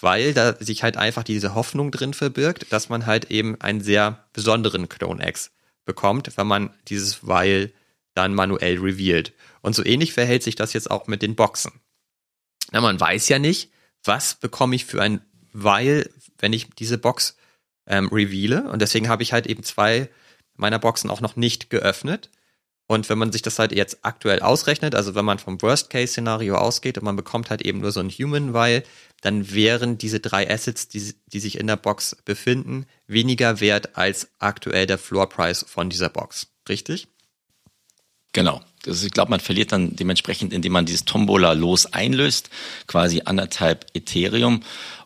[0.00, 4.24] Weil da sich halt einfach diese Hoffnung drin verbirgt, dass man halt eben einen sehr
[4.32, 5.50] besonderen Clone X
[5.84, 7.72] bekommt, wenn man dieses Weil
[8.14, 9.32] dann manuell revealed.
[9.60, 11.72] Und so ähnlich verhält sich das jetzt auch mit den Boxen.
[12.70, 13.72] Na, man weiß ja nicht,
[14.04, 15.20] was bekomme ich für ein
[15.52, 16.08] Weil,
[16.42, 17.36] wenn ich diese Box
[17.86, 18.64] ähm, reveale.
[18.70, 20.10] Und deswegen habe ich halt eben zwei
[20.54, 22.28] meiner Boxen auch noch nicht geöffnet.
[22.86, 26.98] Und wenn man sich das halt jetzt aktuell ausrechnet, also wenn man vom Worst-Case-Szenario ausgeht
[26.98, 28.82] und man bekommt halt eben nur so ein Human Weil,
[29.22, 34.28] dann wären diese drei Assets, die, die sich in der Box befinden, weniger wert als
[34.40, 36.48] aktuell der Floor-Price von dieser Box.
[36.68, 37.08] Richtig?
[38.32, 38.60] Genau.
[38.86, 42.50] Also ich glaube, man verliert dann dementsprechend, indem man dieses Tombola los einlöst,
[42.86, 44.62] quasi anderthalb Ethereum.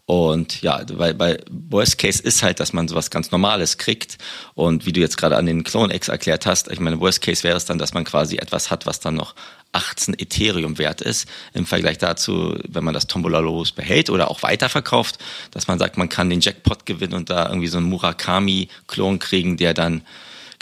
[0.06, 4.18] Und ja, weil bei Worst Case ist halt, dass man sowas ganz Normales kriegt.
[4.54, 7.42] Und wie du jetzt gerade an den Clone X erklärt hast, ich meine, Worst Case
[7.42, 9.34] wäre es dann, dass man quasi etwas hat, was dann noch
[9.72, 11.28] 18 Ethereum wert ist.
[11.54, 15.18] Im Vergleich dazu, wenn man das Tombola los behält oder auch weiterverkauft,
[15.50, 19.56] dass man sagt, man kann den Jackpot gewinnen und da irgendwie so einen Murakami-Klon kriegen,
[19.56, 20.02] der dann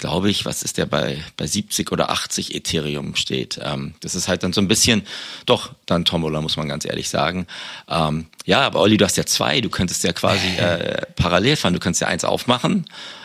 [0.05, 3.59] glaube ich, was ist der bei, bei 70 oder 80 Ethereum steht.
[3.63, 5.07] Ähm, das ist halt dann so ein bisschen,
[5.47, 7.47] doch, dann Tombola, muss man ganz ehrlich sagen.
[7.89, 11.73] Ähm, ja, aber Olli, du hast ja zwei, du könntest ja quasi äh, parallel fahren,
[11.73, 12.85] du könntest ja eins aufmachen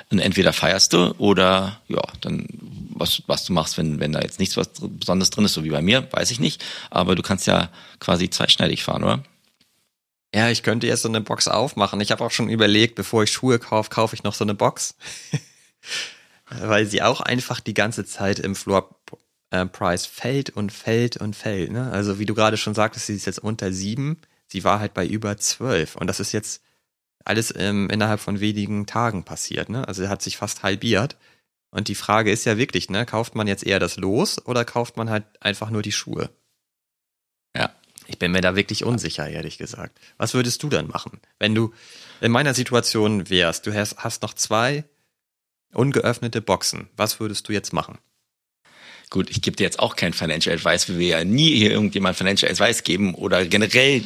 [0.10, 2.48] und entweder feierst du oder ja, dann
[2.92, 5.72] was, was du machst, wenn, wenn da jetzt nichts was Besonderes drin ist, so wie
[5.72, 6.64] bei mir, weiß ich nicht.
[6.92, 7.68] Aber du kannst ja
[8.00, 9.24] quasi zweischneidig fahren, oder?
[10.34, 12.00] Ja, ich könnte jetzt so eine Box aufmachen.
[12.00, 14.96] Ich habe auch schon überlegt, bevor ich Schuhe kaufe, kaufe ich noch so eine Box.
[16.50, 18.96] weil sie auch einfach die ganze Zeit im Floor
[19.52, 21.72] äh, Price fällt und fällt und fällt.
[21.72, 21.92] Ne?
[21.92, 25.06] Also wie du gerade schon sagtest, sie ist jetzt unter sieben, sie war halt bei
[25.06, 26.62] über zwölf und das ist jetzt
[27.26, 29.70] alles ähm, innerhalb von wenigen Tagen passiert.
[29.70, 29.88] Ne?
[29.88, 31.18] Also hat sich fast halbiert.
[31.72, 34.98] Und die Frage ist ja wirklich, ne, kauft man jetzt eher das Los oder kauft
[34.98, 36.32] man halt einfach nur die Schuhe?
[37.56, 37.72] Ja.
[38.08, 40.00] Ich bin mir da wirklich unsicher, ehrlich gesagt.
[40.18, 41.72] Was würdest du dann machen, wenn du
[42.22, 43.68] in meiner Situation wärst?
[43.68, 44.84] Du hast, hast noch zwei
[45.74, 46.90] Ungeöffnete Boxen.
[46.98, 47.98] Was würdest du jetzt machen?
[49.10, 52.16] Gut, ich gebe dir jetzt auch kein Financial Advice, wie wir ja nie hier irgendjemand
[52.16, 54.04] Financial Advice geben oder generell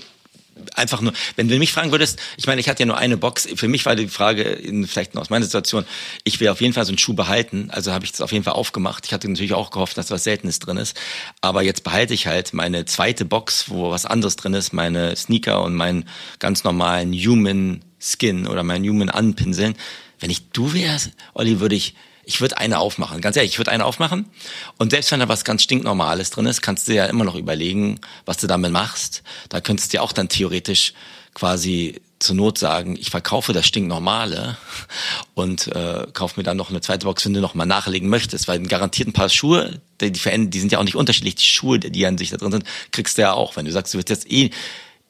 [0.75, 3.47] einfach nur, wenn du mich fragen würdest, ich meine, ich hatte ja nur eine Box,
[3.55, 5.85] für mich war die Frage, in, vielleicht aus meiner Situation,
[6.23, 8.43] ich will auf jeden Fall so einen Schuh behalten, also habe ich das auf jeden
[8.43, 9.05] Fall aufgemacht.
[9.05, 10.99] Ich hatte natürlich auch gehofft, dass was Seltenes drin ist,
[11.41, 15.63] aber jetzt behalte ich halt meine zweite Box, wo was anderes drin ist, meine Sneaker
[15.63, 16.07] und meinen
[16.39, 19.75] ganz normalen Human Skin oder meinen Human Anpinseln
[20.23, 23.19] wenn ich du wärst, Olli, würde ich, ich würde eine aufmachen.
[23.19, 24.25] Ganz ehrlich, ich würde eine aufmachen.
[24.77, 27.99] Und selbst wenn da was ganz stinknormales drin ist, kannst du ja immer noch überlegen,
[28.23, 29.21] was du damit machst.
[29.49, 30.93] Da könntest du ja auch dann theoretisch
[31.33, 34.55] quasi zur Not sagen, ich verkaufe das stinknormale
[35.33, 38.47] und äh, kauf mir dann noch eine zweite Box, wenn du noch mal nachlegen möchtest,
[38.47, 41.79] weil garantiert ein paar Schuhe, die, die die sind ja auch nicht unterschiedlich, die Schuhe,
[41.79, 43.57] die an sich da drin sind, kriegst du ja auch.
[43.57, 44.51] Wenn du sagst, du willst jetzt eh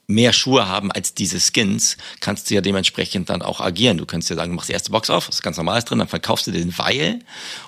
[0.07, 3.97] mehr Schuhe haben als diese Skins, kannst du ja dementsprechend dann auch agieren.
[3.97, 6.07] Du kannst ja sagen, du machst die erste Box auf, ist ganz normales drin, dann
[6.07, 7.19] verkaufst du den Weil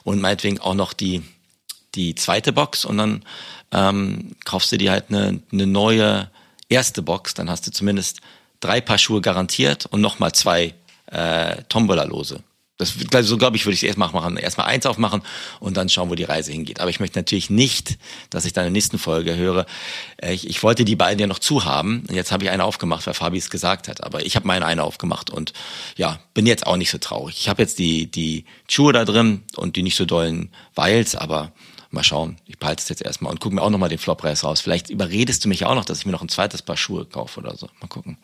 [0.03, 1.23] und meinetwegen auch noch die,
[1.95, 3.23] die zweite Box und dann
[3.71, 6.29] ähm, kaufst du dir halt eine, eine neue
[6.69, 8.21] erste Box, dann hast du zumindest
[8.59, 10.73] drei Paar Schuhe garantiert und nochmal zwei
[11.07, 12.43] äh, Tombola-Lose.
[12.78, 14.36] Das, so glaube ich, würde ich es erst machen.
[14.36, 15.21] Erstmal eins aufmachen
[15.61, 16.82] und dann schauen, wo die Reise hingeht.
[16.82, 17.97] Aber ich möchte natürlich nicht,
[18.30, 19.65] dass ich dann in der nächsten Folge höre,
[20.17, 22.03] äh, ich, ich wollte die beiden ja noch zu haben.
[22.11, 24.03] Jetzt habe ich eine aufgemacht, weil Fabi es gesagt hat.
[24.03, 25.53] Aber ich habe meine eine aufgemacht und
[25.95, 27.38] ja, bin jetzt auch nicht so traurig.
[27.39, 31.53] Ich habe jetzt die, die Schuhe da drin und die nicht so dollen Weils, aber
[31.91, 32.36] mal schauen.
[32.45, 34.59] Ich behalte es jetzt erstmal und gucke mir auch nochmal den Floppreis raus.
[34.59, 37.39] Vielleicht überredest du mich auch noch, dass ich mir noch ein zweites Paar Schuhe kaufe
[37.39, 37.69] oder so.
[37.80, 38.17] Mal gucken.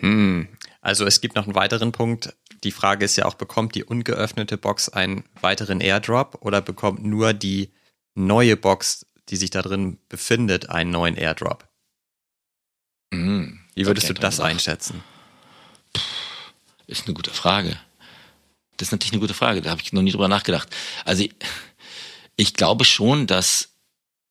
[0.00, 0.48] Hm.
[0.80, 2.34] Also es gibt noch einen weiteren Punkt
[2.66, 7.32] die Frage ist ja auch, bekommt die ungeöffnete Box einen weiteren Airdrop oder bekommt nur
[7.32, 7.72] die
[8.14, 11.68] neue Box, die sich da drin befindet, einen neuen Airdrop?
[13.12, 15.04] Mhm, Wie würdest du das einschätzen?
[16.88, 17.78] Ist eine gute Frage.
[18.76, 19.62] Das ist natürlich eine gute Frage.
[19.62, 20.68] Da habe ich noch nie drüber nachgedacht.
[21.04, 21.34] Also ich,
[22.34, 23.70] ich glaube schon, dass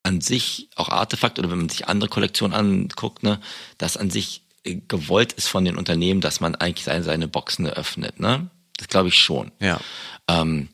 [0.04, 3.40] an sich auch Artefakt oder wenn man sich andere Kollektionen anguckt, ne,
[3.78, 4.45] dass an sich
[4.88, 8.20] gewollt ist von den Unternehmen, dass man eigentlich seine, seine Boxen öffnet.
[8.20, 8.50] Ne?
[8.78, 9.52] Das glaube ich schon.
[9.60, 9.80] Ja.
[10.28, 10.70] Ähm,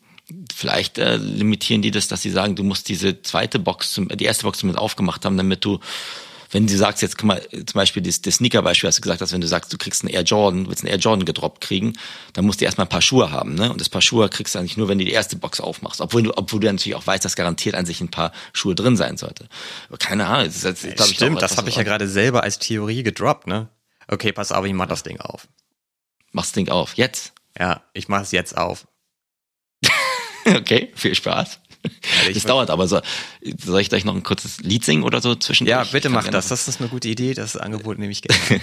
[0.54, 4.24] vielleicht äh, limitieren die das, dass sie sagen, du musst diese zweite Box, zum, die
[4.24, 5.80] erste Box zumindest aufgemacht haben, damit du
[6.52, 9.32] wenn du sagst, jetzt guck mal, zum Beispiel das, das Sneaker-Beispiel hast du gesagt, dass
[9.32, 11.94] wenn du sagst, du kriegst einen Air Jordan, willst einen Air Jordan gedroppt kriegen,
[12.34, 13.72] dann musst du erstmal ein paar Schuhe haben, ne?
[13.72, 16.00] Und das paar Schuhe kriegst du eigentlich nur, wenn du die erste Box aufmachst.
[16.00, 18.96] Obwohl du, obwohl du natürlich auch weißt, dass garantiert an sich ein paar Schuhe drin
[18.96, 19.48] sein sollte.
[19.98, 20.46] keine Ahnung.
[20.46, 23.68] Das, das, das, Stimmt, ich, das habe ich ja gerade selber als Theorie gedroppt, ne?
[24.08, 25.48] Okay, pass auf, ich mach das Ding auf.
[26.32, 27.32] Mach's das Ding auf, jetzt?
[27.58, 28.86] Ja, ich mach es jetzt auf.
[30.46, 31.60] okay, viel Spaß.
[32.26, 33.00] Ja, das dauert aber so.
[33.58, 36.48] Soll ich gleich noch ein kurzes Lied singen oder so zwischen Ja, bitte mach das.
[36.48, 37.34] Das ist eine gute Idee.
[37.34, 38.62] Das Angebot nehme ich gerne.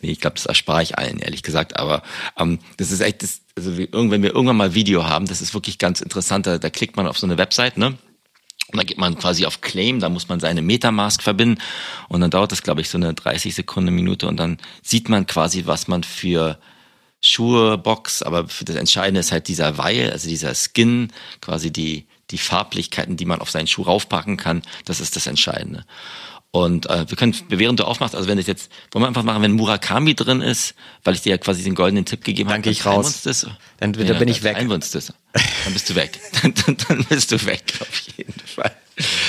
[0.00, 1.78] nee, ich glaube, das erspare ich allen, ehrlich gesagt.
[1.78, 2.02] Aber
[2.38, 5.78] ähm, das ist echt, das, also wenn wir irgendwann mal Video haben, das ist wirklich
[5.78, 6.46] ganz interessant.
[6.46, 7.98] Da, da klickt man auf so eine Website, ne?
[8.70, 11.60] Und dann geht man quasi auf Claim, da muss man seine Metamask verbinden.
[12.08, 14.28] Und dann dauert das, glaube ich, so eine 30 Sekunden Minute.
[14.28, 16.58] Und dann sieht man quasi, was man für
[17.20, 22.06] Schuhe, Box, aber für das Entscheidende ist halt dieser Weil, also dieser Skin, quasi die
[22.30, 25.84] die Farblichkeiten, die man auf seinen Schuh raufpacken kann, das ist das Entscheidende.
[26.50, 29.42] Und äh, wir können, während du aufmachst, also wenn es jetzt, wollen wir einfach machen,
[29.42, 30.74] wenn Murakami drin ist,
[31.04, 33.22] weil ich dir ja quasi den goldenen Tipp gegeben habe, dann ich raus.
[33.22, 33.46] Das.
[33.78, 34.56] Dann, dann ja, bin ich weg.
[34.56, 34.90] Das.
[35.64, 36.18] Dann bist du weg.
[36.42, 38.74] dann, dann, dann bist du weg, auf jeden Fall.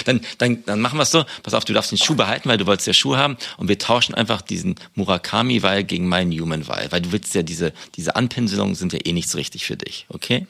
[0.05, 2.57] Dann, dann, dann machen wir es so, pass auf, du darfst den Schuh behalten, weil
[2.57, 7.01] du wolltest ja Schuh haben und wir tauschen einfach diesen Murakami-Weil gegen meinen Human-Weil, weil
[7.01, 10.47] du willst ja diese, diese Anpinselungen sind ja eh nicht so richtig für dich, okay?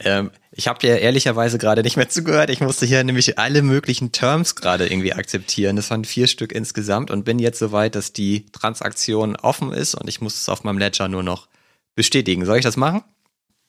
[0.00, 2.50] Ähm, ich habe dir ehrlicherweise gerade nicht mehr zugehört.
[2.50, 5.76] Ich musste hier nämlich alle möglichen Terms gerade irgendwie akzeptieren.
[5.76, 10.08] Das waren vier Stück insgesamt und bin jetzt soweit, dass die Transaktion offen ist und
[10.08, 11.48] ich muss es auf meinem Ledger nur noch
[11.94, 12.44] bestätigen.
[12.44, 13.02] Soll ich das machen?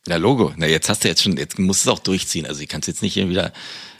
[0.08, 0.54] Ja, Logo.
[0.56, 2.46] Na, jetzt hast du jetzt schon, jetzt musst du es auch durchziehen.
[2.46, 3.52] Also ich kann jetzt nicht hier wieder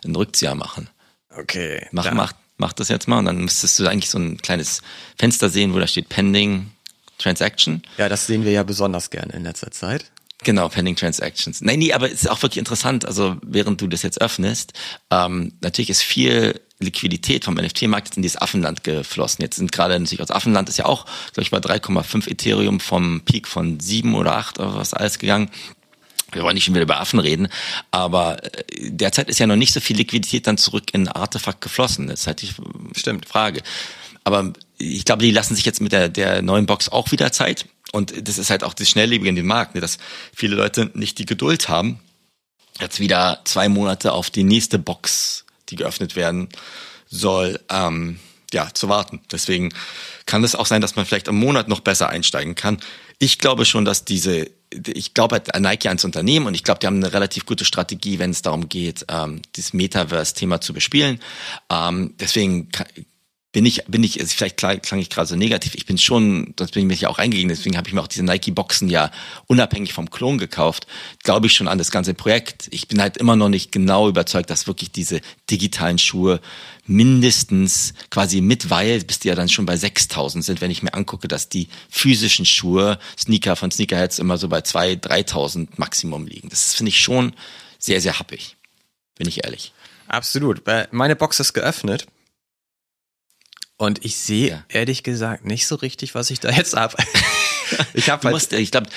[0.04, 0.90] einen Rückzieher machen.
[1.30, 1.88] Okay.
[1.92, 4.82] Mach, mach, mach das jetzt mal und dann müsstest du eigentlich so ein kleines
[5.18, 6.72] Fenster sehen, wo da steht Pending
[7.18, 7.84] Transaction.
[7.98, 10.12] Ja, das sehen wir ja besonders gerne in letzter Zeit.
[10.44, 11.60] Genau, Pending Transactions.
[11.62, 14.72] Nein, nee, aber es ist auch wirklich interessant, also während du das jetzt öffnest,
[15.12, 19.42] ähm, natürlich ist viel Liquidität vom NFT-Markt jetzt in dieses Affenland geflossen.
[19.42, 23.22] Jetzt sind gerade natürlich aus Affenland ist ja auch, glaube ich, bei 3,5 Ethereum vom
[23.26, 25.50] Peak von 7 oder 8 oder was alles gegangen.
[26.32, 27.50] Wir wollen nicht schon wieder über Affen reden,
[27.92, 32.08] aber äh, derzeit ist ja noch nicht so viel Liquidität dann zurück in Artefakt geflossen.
[32.08, 32.52] Das ist halt die
[32.96, 33.28] Stimmt.
[33.28, 33.62] Frage.
[34.24, 37.66] Aber ich glaube, die lassen sich jetzt mit der, der neuen Box auch wieder Zeit.
[37.92, 39.98] Und das ist halt auch das Schnelllebige in dem Markt, ne, dass
[40.34, 42.00] viele Leute nicht die Geduld haben,
[42.80, 46.50] jetzt wieder zwei Monate auf die nächste Box, die geöffnet werden
[47.08, 48.20] soll, ähm,
[48.54, 49.22] ja, zu warten.
[49.32, 49.70] Deswegen
[50.26, 52.80] kann es auch sein, dass man vielleicht im Monat noch besser einsteigen kann.
[53.20, 56.80] Ich glaube schon, dass diese, ich glaube halt an Nike ans Unternehmen und ich glaube,
[56.80, 61.20] die haben eine relativ gute Strategie, wenn es darum geht, ähm, dieses Metaverse-Thema zu bespielen.
[61.70, 62.70] Ähm, deswegen
[63.52, 66.70] bin ich, bin ich, also vielleicht klang, ich gerade so negativ, ich bin schon, das
[66.70, 69.10] bin ich mir ja auch reingegangen, deswegen habe ich mir auch diese Nike-Boxen ja
[69.48, 70.86] unabhängig vom Klon gekauft,
[71.24, 72.68] glaube ich schon an das ganze Projekt.
[72.70, 76.42] Ich bin halt immer noch nicht genau überzeugt, dass wirklich diese digitalen Schuhe
[76.86, 80.94] mindestens quasi mit Weil, bis die ja dann schon bei 6000 sind, wenn ich mir
[80.94, 86.50] angucke, dass die physischen Schuhe, Sneaker von Sneakerheads immer so bei 2.000, 3.000 Maximum liegen.
[86.50, 87.34] Das finde ich schon
[87.80, 88.58] sehr, sehr happig,
[89.18, 89.74] bin ich ehrlich.
[90.08, 90.62] Absolut.
[90.92, 92.06] Meine Box ist geöffnet
[93.80, 94.66] und ich sehe ja.
[94.68, 96.98] ehrlich gesagt nicht so richtig, was ich da jetzt habe.
[97.94, 98.90] ich habe halt, ich glaube,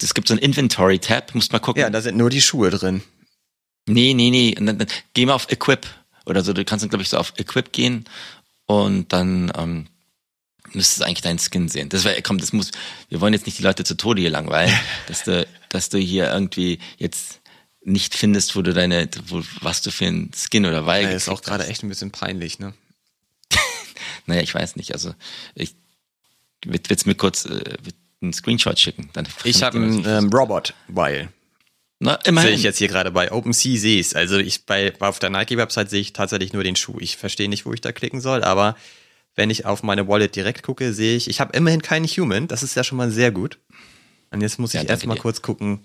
[0.00, 1.82] es gibt so ein Inventory-Tab, musst mal gucken.
[1.82, 3.02] Ja, da sind nur die Schuhe drin.
[3.86, 4.54] Nee, nee, nee.
[4.54, 5.88] Dann, dann, geh mal auf Equip
[6.26, 6.52] oder so.
[6.52, 8.04] Du kannst dann, glaube ich, so auf Equip gehen
[8.66, 9.88] und dann ähm,
[10.72, 11.88] müsstest du eigentlich deinen Skin sehen.
[11.88, 12.70] Das wäre, komm, das muss.
[13.08, 14.72] Wir wollen jetzt nicht die Leute zu Tode hier langweilen,
[15.08, 17.40] dass du, dass du hier irgendwie jetzt
[17.82, 21.28] nicht findest, wo du deine, wo, was du für ein Skin oder Weih ja, ist
[21.28, 22.74] auch gerade echt ein bisschen peinlich, ne?
[24.26, 24.92] Naja, ich weiß nicht.
[24.92, 25.14] Also
[25.54, 25.74] ich
[26.64, 27.62] wird es mir kurz, äh,
[28.22, 29.10] einen Screenshot schicken.
[29.12, 31.28] Dann ich habe einen ähm, Robot, weil.
[32.00, 32.48] Na, immerhin.
[32.48, 35.90] Sehe ich jetzt hier gerade bei OpenSea sehe ich Also ich bei auf der Nike-Website
[35.90, 36.96] sehe ich tatsächlich nur den Schuh.
[36.98, 38.76] Ich verstehe nicht, wo ich da klicken soll, aber
[39.36, 42.48] wenn ich auf meine Wallet direkt gucke, sehe ich, ich habe immerhin keinen Human.
[42.48, 43.58] Das ist ja schon mal sehr gut.
[44.30, 45.80] Und jetzt muss ich ja, erstmal kurz gucken,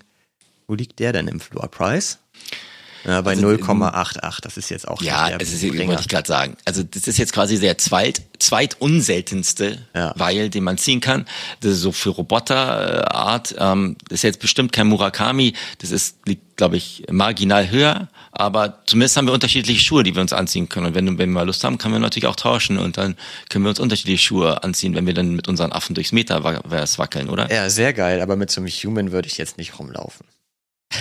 [0.66, 2.18] wo liegt der denn im Floor Price?
[3.04, 4.40] Ja, bei also, 0,88.
[4.42, 6.56] Das ist jetzt auch Ja, das ist, wollte ich gerade sagen.
[6.64, 10.12] Also das ist jetzt quasi der zweit, zweitunseltenste ja.
[10.16, 11.26] Weil, den man ziehen kann.
[11.60, 13.54] Das ist so für Roboterart.
[13.58, 15.54] Ähm, das ist jetzt bestimmt kein Murakami.
[15.78, 18.08] Das ist, liegt, glaube ich, marginal höher.
[18.32, 20.86] Aber zumindest haben wir unterschiedliche Schuhe, die wir uns anziehen können.
[20.86, 22.78] Und wenn, wenn wir mal Lust haben, können wir natürlich auch tauschen.
[22.78, 23.16] Und dann
[23.48, 27.28] können wir uns unterschiedliche Schuhe anziehen, wenn wir dann mit unseren Affen durchs Metaverse wackeln,
[27.28, 27.52] oder?
[27.52, 28.20] Ja, sehr geil.
[28.20, 30.26] Aber mit so einem Human würde ich jetzt nicht rumlaufen.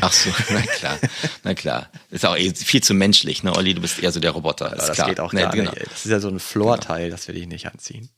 [0.01, 0.99] Ach so, na klar,
[1.43, 1.89] na klar.
[2.11, 3.73] Ist auch eh viel zu menschlich, ne, Olli?
[3.73, 4.73] Du bist eher so der Roboter.
[4.75, 5.09] Ist das klar.
[5.09, 5.71] geht auch nee, gar genau.
[5.71, 5.91] nicht.
[5.91, 7.15] Das ist ja so ein Floorteil, genau.
[7.15, 8.09] das will ich nicht anziehen.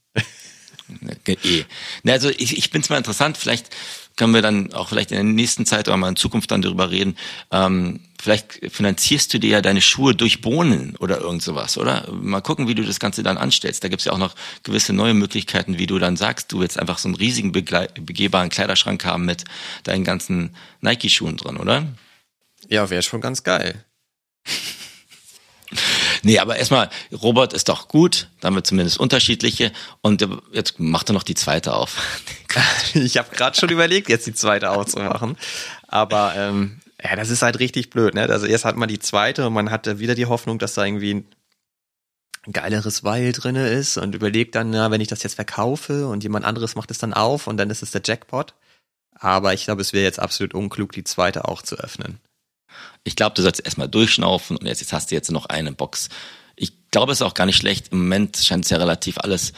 [2.03, 3.69] Na, also ich, ich finde es mal interessant, vielleicht
[4.15, 6.91] können wir dann auch vielleicht in der nächsten Zeit oder mal in Zukunft dann darüber
[6.91, 7.17] reden.
[7.51, 12.11] Ähm, vielleicht finanzierst du dir ja deine Schuhe durch Bohnen oder irgend sowas, oder?
[12.11, 13.83] Mal gucken, wie du das Ganze dann anstellst.
[13.83, 16.97] Da gibt's ja auch noch gewisse neue Möglichkeiten, wie du dann sagst, du willst einfach
[16.97, 19.45] so einen riesigen begehbaren Kleiderschrank haben mit
[19.83, 21.87] deinen ganzen Nike-Schuhen drin, oder?
[22.69, 23.83] Ja, wäre schon ganz geil.
[26.23, 31.09] Nee, aber erstmal, Robot ist doch gut, da haben wir zumindest unterschiedliche und jetzt macht
[31.09, 31.97] er noch die zweite auf.
[32.93, 35.37] ich habe gerade schon überlegt, jetzt die zweite aufzumachen,
[35.87, 38.29] aber ähm, ja, das ist halt richtig blöd, ne?
[38.29, 41.25] Also erst hat man die zweite und man hatte wieder die Hoffnung, dass da irgendwie
[42.45, 46.23] ein geileres Weil drinne ist und überlegt dann, ja, wenn ich das jetzt verkaufe und
[46.23, 48.53] jemand anderes macht es dann auf und dann ist es der Jackpot.
[49.13, 52.19] Aber ich glaube, es wäre jetzt absolut unklug, die zweite auch zu öffnen.
[53.03, 56.09] Ich glaube, du sollst erstmal durchschnaufen und jetzt, jetzt hast du jetzt noch eine Box.
[56.55, 57.91] Ich glaube, es ist auch gar nicht schlecht.
[57.91, 59.53] Im Moment scheint es ja relativ alles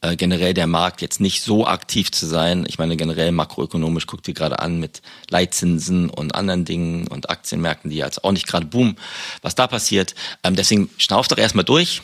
[0.00, 2.64] äh, generell der Markt jetzt nicht so aktiv zu sein.
[2.68, 7.90] Ich meine, generell makroökonomisch guckt ihr gerade an mit Leitzinsen und anderen Dingen und Aktienmärkten,
[7.90, 8.96] die jetzt auch nicht gerade boomen,
[9.42, 10.14] was da passiert.
[10.44, 12.02] Ähm, deswegen schnauf doch erstmal durch.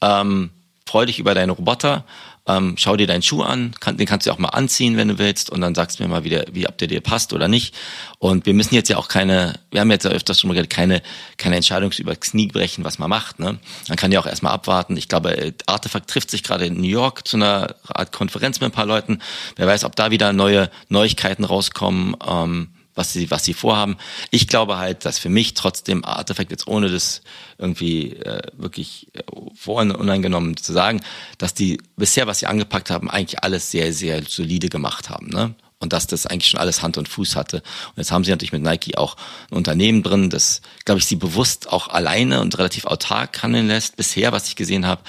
[0.00, 0.50] Ähm,
[0.86, 2.04] freu dich über deine Roboter
[2.46, 5.18] ähm, schau dir deinen Schuh an, kann, den kannst du auch mal anziehen, wenn du
[5.18, 7.74] willst, und dann sagst du mir mal wieder, wie ob der dir passt oder nicht.
[8.18, 10.72] Und wir müssen jetzt ja auch keine, wir haben jetzt ja öfters schon mal gesagt,
[10.72, 11.02] keine,
[11.36, 13.38] keine Entscheidung über Knie brechen, was man macht.
[13.38, 13.58] Ne?
[13.88, 14.96] Man kann ja auch erstmal abwarten.
[14.96, 18.70] Ich glaube, äh, Artefakt trifft sich gerade in New York zu einer Art Konferenz mit
[18.70, 19.20] ein paar Leuten.
[19.56, 22.16] Wer weiß, ob da wieder neue Neuigkeiten rauskommen.
[22.26, 23.96] Ähm, was sie, was sie vorhaben.
[24.30, 27.22] Ich glaube halt, dass für mich trotzdem Artefakt jetzt ohne das
[27.58, 29.22] irgendwie äh, wirklich äh,
[29.54, 31.00] voruneingenommen zu sagen,
[31.38, 35.28] dass die bisher, was sie angepackt haben, eigentlich alles sehr, sehr solide gemacht haben.
[35.28, 35.54] Ne?
[35.78, 37.56] Und dass das eigentlich schon alles Hand und Fuß hatte.
[37.56, 39.16] Und jetzt haben sie natürlich mit Nike auch
[39.50, 43.96] ein Unternehmen drin, das, glaube ich, sie bewusst auch alleine und relativ autark handeln lässt,
[43.96, 45.02] bisher, was ich gesehen habe.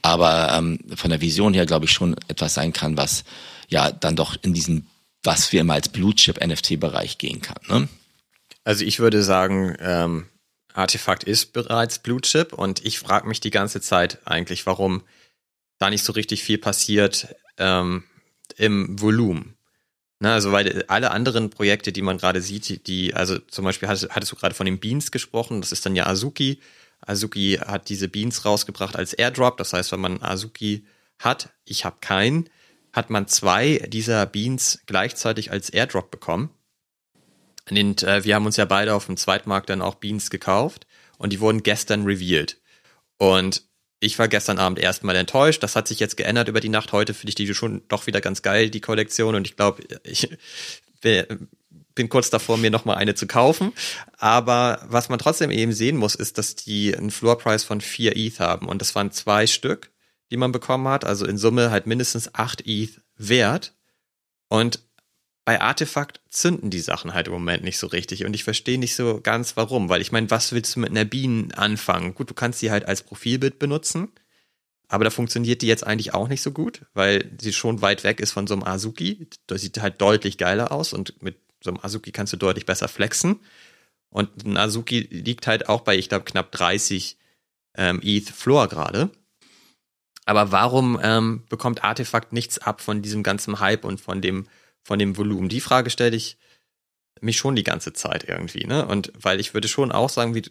[0.00, 3.24] Aber ähm, von der Vision her, glaube ich, schon etwas sein kann, was
[3.68, 4.86] ja dann doch in diesen
[5.24, 7.58] was wir mal als Blue Chip NFT-Bereich gehen kann.
[7.68, 7.88] Ne?
[8.62, 10.26] Also ich würde sagen, ähm,
[10.72, 15.02] Artefakt ist bereits Blue Chip und ich frage mich die ganze Zeit eigentlich, warum
[15.78, 18.04] da nicht so richtig viel passiert ähm,
[18.56, 19.56] im Volumen.
[20.20, 24.10] Ne, also weil alle anderen Projekte, die man gerade sieht, die, also zum Beispiel hattest,
[24.10, 26.60] hattest du gerade von den Beans gesprochen, das ist dann ja Azuki.
[27.00, 30.86] Azuki hat diese Beans rausgebracht als Airdrop, das heißt, wenn man Azuki
[31.18, 32.48] hat, ich habe keinen,
[32.94, 36.50] hat man zwei dieser Beans gleichzeitig als Airdrop bekommen.
[37.68, 40.86] Und äh, wir haben uns ja beide auf dem Zweitmarkt dann auch Beans gekauft
[41.18, 42.60] und die wurden gestern revealed.
[43.18, 43.64] Und
[43.98, 45.62] ich war gestern Abend erstmal enttäuscht.
[45.62, 46.92] Das hat sich jetzt geändert über die Nacht.
[46.92, 49.34] Heute finde ich die schon doch wieder ganz geil, die Kollektion.
[49.34, 50.28] Und ich glaube, ich
[51.94, 53.72] bin kurz davor, mir nochmal eine zu kaufen.
[54.18, 58.38] Aber was man trotzdem eben sehen muss, ist, dass die einen Floorpreis von 4 ETH
[58.38, 58.68] haben.
[58.68, 59.90] Und das waren zwei Stück
[60.30, 61.04] die man bekommen hat.
[61.04, 63.74] Also in Summe halt mindestens 8 ETH wert.
[64.48, 64.80] Und
[65.44, 68.24] bei Artefakt zünden die Sachen halt im Moment nicht so richtig.
[68.24, 69.88] Und ich verstehe nicht so ganz warum.
[69.88, 72.14] Weil ich meine, was willst du mit einer Bienen anfangen?
[72.14, 74.08] Gut, du kannst sie halt als Profilbild benutzen.
[74.88, 78.20] Aber da funktioniert die jetzt eigentlich auch nicht so gut, weil sie schon weit weg
[78.20, 79.28] ist von so einem Azuki.
[79.46, 82.88] Das sieht halt deutlich geiler aus und mit so einem Azuki kannst du deutlich besser
[82.88, 83.40] flexen.
[84.10, 87.16] Und ein Azuki liegt halt auch bei, ich glaube, knapp 30
[87.76, 89.10] ähm, ETH Floor gerade.
[90.24, 94.46] Aber warum ähm, bekommt Artefakt nichts ab von diesem ganzen Hype und von dem,
[94.82, 95.48] von dem Volumen?
[95.48, 96.38] Die Frage stelle ich
[97.20, 98.86] mich schon die ganze Zeit irgendwie, ne?
[98.86, 100.42] Und weil ich würde schon auch sagen, wie,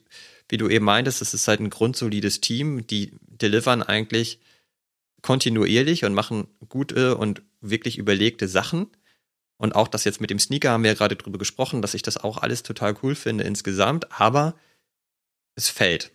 [0.50, 4.40] wie du eben meintest, es ist halt ein grundsolides Team, die delivern eigentlich
[5.22, 8.88] kontinuierlich und machen gute und wirklich überlegte Sachen.
[9.58, 12.02] Und auch das jetzt mit dem Sneaker haben wir ja gerade drüber gesprochen, dass ich
[12.02, 14.56] das auch alles total cool finde insgesamt, aber
[15.56, 16.12] es fällt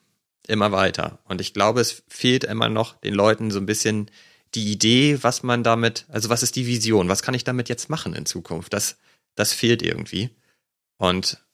[0.49, 1.18] immer weiter.
[1.24, 4.11] Und ich glaube, es fehlt immer noch den Leuten so ein bisschen
[4.55, 7.90] die Idee, was man damit, also was ist die Vision, was kann ich damit jetzt
[7.90, 8.72] machen in Zukunft?
[8.72, 8.96] Das,
[9.34, 10.30] das fehlt irgendwie.
[10.96, 11.44] Und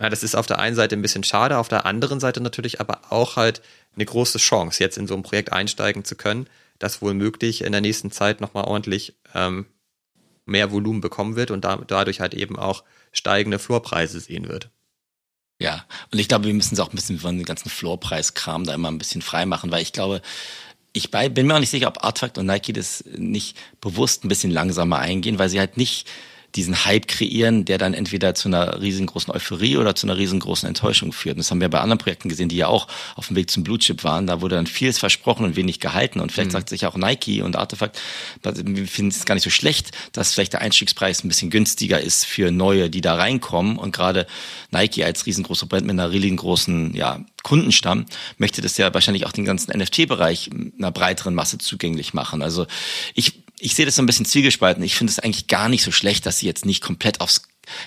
[0.00, 2.80] ja, das ist auf der einen Seite ein bisschen schade, auf der anderen Seite natürlich
[2.80, 3.62] aber auch halt
[3.94, 7.72] eine große Chance, jetzt in so ein Projekt einsteigen zu können, das wohl möglich in
[7.72, 9.66] der nächsten Zeit nochmal ordentlich ähm,
[10.44, 14.70] mehr Volumen bekommen wird und da, dadurch halt eben auch steigende Floorpreise sehen wird.
[15.58, 18.74] Ja, und ich glaube, wir müssen es auch ein bisschen von dem ganzen Floorpreiskram da
[18.74, 20.20] immer ein bisschen frei machen, weil ich glaube,
[20.92, 24.50] ich bin mir auch nicht sicher, ob Artfact und Nike das nicht bewusst ein bisschen
[24.50, 26.08] langsamer eingehen, weil sie halt nicht
[26.54, 31.12] diesen Hype kreieren, der dann entweder zu einer riesengroßen Euphorie oder zu einer riesengroßen Enttäuschung
[31.12, 31.34] führt.
[31.34, 33.64] Und das haben wir bei anderen Projekten gesehen, die ja auch auf dem Weg zum
[33.64, 34.26] Blue Chip waren.
[34.26, 36.20] Da wurde dann vieles versprochen und wenig gehalten.
[36.20, 36.52] Und vielleicht mhm.
[36.52, 38.00] sagt sich auch Nike und Artefakt,
[38.42, 42.24] wir finden es gar nicht so schlecht, dass vielleicht der Einstiegspreis ein bisschen günstiger ist
[42.24, 43.78] für Neue, die da reinkommen.
[43.78, 44.26] Und gerade
[44.70, 48.06] Nike als riesengroßer Brand mit einer riesengroßen ja, Kundenstamm
[48.38, 52.42] möchte das ja wahrscheinlich auch den ganzen NFT-Bereich einer breiteren Masse zugänglich machen.
[52.42, 52.66] Also
[53.14, 54.82] ich ich sehe das so ein bisschen zwiegespalten.
[54.82, 57.42] Ich finde es eigentlich gar nicht so schlecht, dass sie jetzt nicht komplett aufs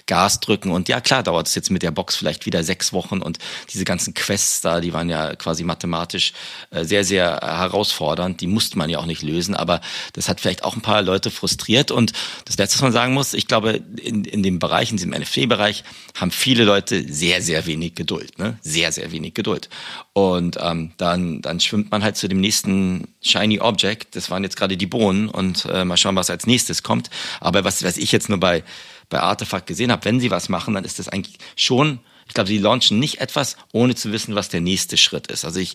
[0.06, 0.72] Gas drücken.
[0.72, 3.40] Und ja, klar, dauert es jetzt mit der Box vielleicht wieder sechs Wochen und
[3.74, 6.34] diese ganzen Quests da, die waren ja quasi mathematisch
[6.72, 8.42] äh, sehr, sehr herausfordernd.
[8.42, 9.82] Die musste man ja auch nicht lösen, aber
[10.14, 11.92] das hat vielleicht auch ein paar Leute frustriert.
[11.92, 12.14] Und
[12.46, 15.84] das Letzte, was man sagen muss, ich glaube, in, in dem Bereich, in diesem NFT-Bereich,
[16.16, 18.38] haben viele Leute sehr, sehr wenig Geduld.
[18.40, 18.58] Ne?
[18.62, 19.70] Sehr, sehr wenig Geduld.
[20.14, 24.16] Und ähm, dann, dann schwimmt man halt zu dem nächsten Shiny Object.
[24.16, 27.10] Das waren jetzt gerade die Bohnen und äh, mal schauen, was als nächstes kommt.
[27.40, 28.64] Aber was, was ich jetzt nur bei
[29.10, 32.00] bei Artefakt gesehen habe, wenn sie was machen, dann ist das eigentlich schon
[32.30, 35.46] ich glaube, sie launchen nicht etwas, ohne zu wissen, was der nächste Schritt ist.
[35.46, 35.74] Also ich,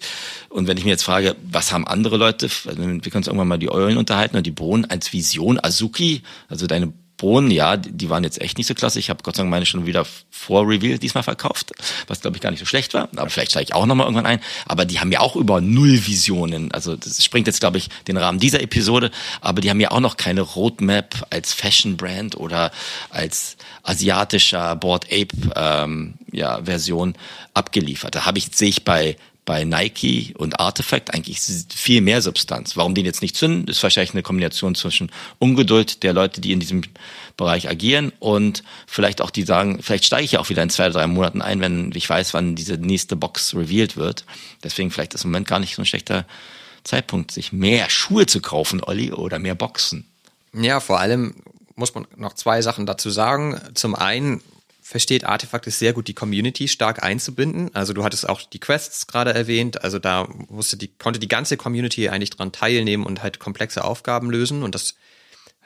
[0.48, 3.58] und wenn ich mir jetzt frage, was haben andere Leute, wir können uns irgendwann mal
[3.58, 6.92] die Eulen unterhalten und die Bohnen als Vision, Azuki, also deine
[7.24, 8.98] Bohnen, ja, die waren jetzt echt nicht so klasse.
[8.98, 11.72] Ich habe Gott sei Dank meine schon wieder vor Reveal diesmal verkauft,
[12.06, 13.08] was glaube ich gar nicht so schlecht war.
[13.16, 14.40] Aber vielleicht steige ich auch nochmal irgendwann ein.
[14.66, 16.70] Aber die haben ja auch über null Visionen.
[16.72, 19.10] Also das springt jetzt, glaube ich, den Rahmen dieser Episode.
[19.40, 22.70] Aber die haben ja auch noch keine Roadmap als Fashion Brand oder
[23.08, 27.14] als asiatischer Board Ape ähm, ja, Version
[27.54, 28.16] abgeliefert.
[28.16, 32.76] Da habe ich, sehe ich bei bei Nike und Artifact eigentlich viel mehr Substanz.
[32.76, 36.60] Warum den jetzt nicht zünden, ist wahrscheinlich eine Kombination zwischen Ungeduld der Leute, die in
[36.60, 36.82] diesem
[37.36, 40.88] Bereich agieren und vielleicht auch die sagen, vielleicht steige ich ja auch wieder in zwei,
[40.88, 44.24] drei Monaten ein, wenn ich weiß, wann diese nächste Box revealed wird.
[44.62, 46.24] Deswegen vielleicht ist im Moment gar nicht so ein schlechter
[46.84, 50.06] Zeitpunkt, sich mehr Schuhe zu kaufen, Olli, oder mehr Boxen.
[50.52, 51.34] Ja, vor allem
[51.76, 53.60] muss man noch zwei Sachen dazu sagen.
[53.74, 54.42] Zum einen
[54.86, 57.74] versteht Artefakt es sehr gut, die Community stark einzubinden.
[57.74, 59.82] Also du hattest auch die Quests gerade erwähnt.
[59.82, 64.30] Also da musste die, konnte die ganze Community eigentlich dran teilnehmen und halt komplexe Aufgaben
[64.30, 64.62] lösen.
[64.62, 64.94] Und das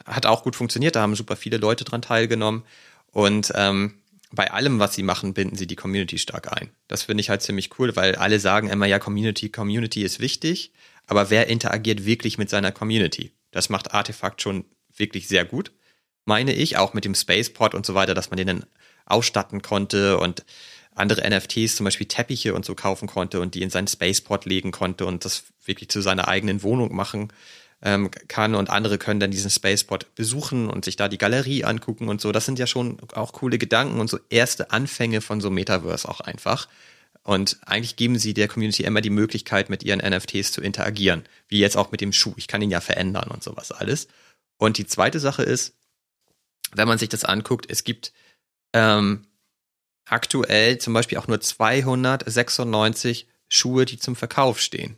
[0.05, 0.95] hat auch gut funktioniert.
[0.95, 2.63] Da haben super viele Leute dran teilgenommen.
[3.11, 3.95] Und ähm,
[4.31, 6.71] bei allem, was sie machen, binden sie die Community stark ein.
[6.87, 10.71] Das finde ich halt ziemlich cool, weil alle sagen immer, ja, Community, Community ist wichtig.
[11.09, 13.33] Aber wer interagiert wirklich mit seiner Community?
[13.51, 14.65] Das macht Artefakt schon
[14.97, 15.73] wirklich sehr gut
[16.29, 18.65] meine ich, auch mit dem Spaceport und so weiter, dass man den
[19.09, 20.45] ausstatten konnte und
[20.95, 24.73] andere NFTs, zum Beispiel Teppiche und so kaufen konnte und die in seinen Spaceport legen
[24.73, 27.33] konnte und das wirklich zu seiner eigenen Wohnung machen
[27.83, 32.09] ähm, kann und andere können dann diesen Spaceport besuchen und sich da die Galerie angucken
[32.09, 32.33] und so.
[32.33, 36.21] Das sind ja schon auch coole Gedanken und so erste Anfänge von so Metaverse auch
[36.21, 36.69] einfach.
[37.23, 41.25] Und eigentlich geben sie der Community immer die Möglichkeit, mit ihren NFTs zu interagieren.
[41.47, 42.33] Wie jetzt auch mit dem Schuh.
[42.37, 44.09] Ich kann ihn ja verändern und sowas alles.
[44.57, 45.75] Und die zweite Sache ist,
[46.73, 48.13] wenn man sich das anguckt, es gibt
[48.73, 49.27] ähm,
[50.05, 54.97] aktuell zum Beispiel auch nur 296 Schuhe, die zum Verkauf stehen.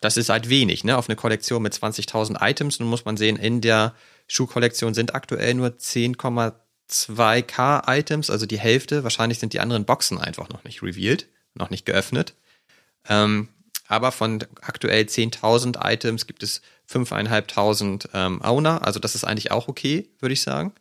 [0.00, 0.96] Das ist halt wenig, ne?
[0.96, 2.78] Auf eine Kollektion mit 20.000 Items.
[2.80, 3.94] Nun muss man sehen, in der
[4.28, 9.04] Schuhkollektion sind aktuell nur 10,2k Items, also die Hälfte.
[9.04, 12.34] Wahrscheinlich sind die anderen Boxen einfach noch nicht revealed, noch nicht geöffnet.
[13.08, 13.48] Ähm,
[13.88, 16.60] aber von aktuell 10.000 Items gibt es
[16.90, 20.72] 5.500 ähm, Owner, also das ist eigentlich auch okay, würde ich sagen.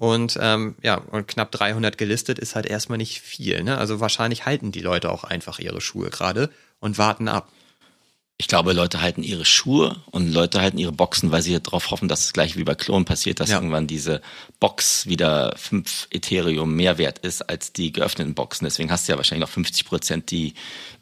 [0.00, 3.62] Und ähm, ja, und knapp 300 gelistet ist halt erstmal nicht viel.
[3.62, 3.76] Ne?
[3.76, 6.48] Also wahrscheinlich halten die Leute auch einfach ihre Schuhe gerade
[6.78, 7.50] und warten ab.
[8.38, 12.08] Ich glaube, Leute halten ihre Schuhe und Leute halten ihre Boxen, weil sie darauf hoffen,
[12.08, 13.56] dass es gleich wie bei Klon passiert, dass ja.
[13.56, 14.22] irgendwann diese
[14.58, 18.64] Box wieder 5 Ethereum mehr wert ist als die geöffneten Boxen.
[18.64, 20.54] Deswegen hast du ja wahrscheinlich noch 50 Prozent, die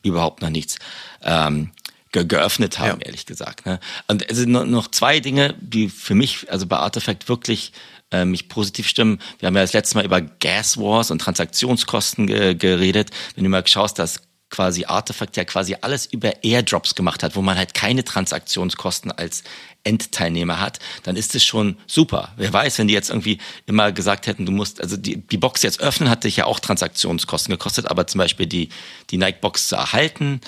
[0.02, 0.76] überhaupt noch nichts
[1.22, 1.70] ähm,
[2.10, 3.06] ge geöffnet haben, ja.
[3.06, 3.64] ehrlich gesagt.
[3.64, 3.78] Ne?
[4.08, 7.72] Und es sind noch zwei Dinge, die für mich, also bei Artifact wirklich
[8.10, 9.20] äh, mich positiv stimmen.
[9.38, 13.10] Wir haben ja das letzte Mal über Gas Wars und Transaktionskosten ge geredet.
[13.34, 17.42] Wenn du mal schaust, dass quasi Artefakt ja quasi alles über Airdrops gemacht hat, wo
[17.42, 19.44] man halt keine Transaktionskosten als
[19.84, 22.32] Endteilnehmer hat, dann ist es schon super.
[22.36, 25.62] Wer weiß, wenn die jetzt irgendwie immer gesagt hätten, du musst, also die, die Box
[25.62, 28.68] jetzt öffnen, hat dich ja auch Transaktionskosten gekostet, aber zum Beispiel die,
[29.10, 30.40] die Nike-Box zu erhalten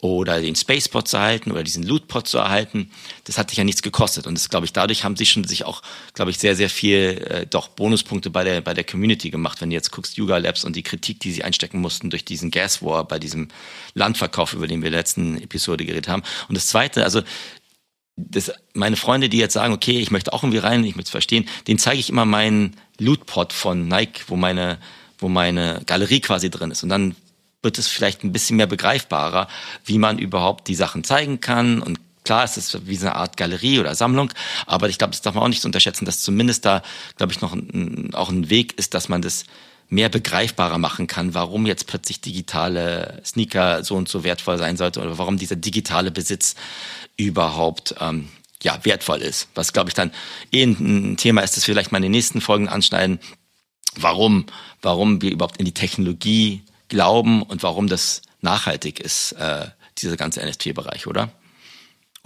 [0.00, 2.90] oder den Spacepod zu erhalten oder diesen Lootpod zu erhalten,
[3.24, 4.26] das hat dich ja nichts gekostet.
[4.26, 5.82] Und das glaube ich, dadurch haben sie schon sich auch,
[6.12, 9.60] glaube ich, sehr, sehr viel äh, doch Bonuspunkte bei der, bei der Community gemacht.
[9.60, 12.50] Wenn du jetzt guckst, Yuga Labs und die Kritik, die sie einstecken mussten durch diesen
[12.50, 13.48] Gas War bei diesem
[13.94, 16.22] Landverkauf, über den wir in der letzten Episode geredet haben.
[16.48, 17.22] Und das zweite, also
[18.16, 21.10] das, meine Freunde, die jetzt sagen, okay, ich möchte auch irgendwie rein, ich möchte es
[21.10, 24.78] verstehen, den zeige ich immer meinen Lootpot von Nike, wo meine,
[25.18, 26.82] wo meine Galerie quasi drin ist.
[26.82, 27.16] Und dann
[27.62, 29.48] wird es vielleicht ein bisschen mehr begreifbarer,
[29.84, 31.82] wie man überhaupt die Sachen zeigen kann.
[31.82, 34.30] Und klar, es ist wie so eine Art Galerie oder Sammlung,
[34.66, 36.82] aber ich glaube, das darf man auch nicht unterschätzen, dass zumindest da,
[37.16, 39.44] glaube ich, noch ein, auch ein Weg ist, dass man das
[39.94, 45.00] mehr begreifbarer machen kann, warum jetzt plötzlich digitale Sneaker so und so wertvoll sein sollte
[45.00, 46.56] oder warum dieser digitale Besitz
[47.16, 48.28] überhaupt ähm,
[48.62, 49.48] ja, wertvoll ist.
[49.54, 50.10] Was, glaube ich, dann
[50.52, 53.20] eh ein Thema ist, das wir vielleicht mal in den nächsten Folgen anschneiden,
[53.94, 54.46] warum,
[54.82, 59.66] warum wir überhaupt in die Technologie glauben und warum das nachhaltig ist, äh,
[59.98, 61.30] dieser ganze NFT-Bereich, oder?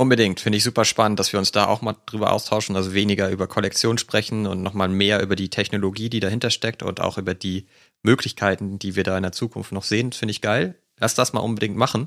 [0.00, 3.30] Unbedingt, finde ich super spannend, dass wir uns da auch mal drüber austauschen, also weniger
[3.30, 7.34] über Kollektion sprechen und nochmal mehr über die Technologie, die dahinter steckt und auch über
[7.34, 7.66] die
[8.04, 10.76] Möglichkeiten, die wir da in der Zukunft noch sehen, finde ich geil.
[11.00, 12.06] Lass das mal unbedingt machen.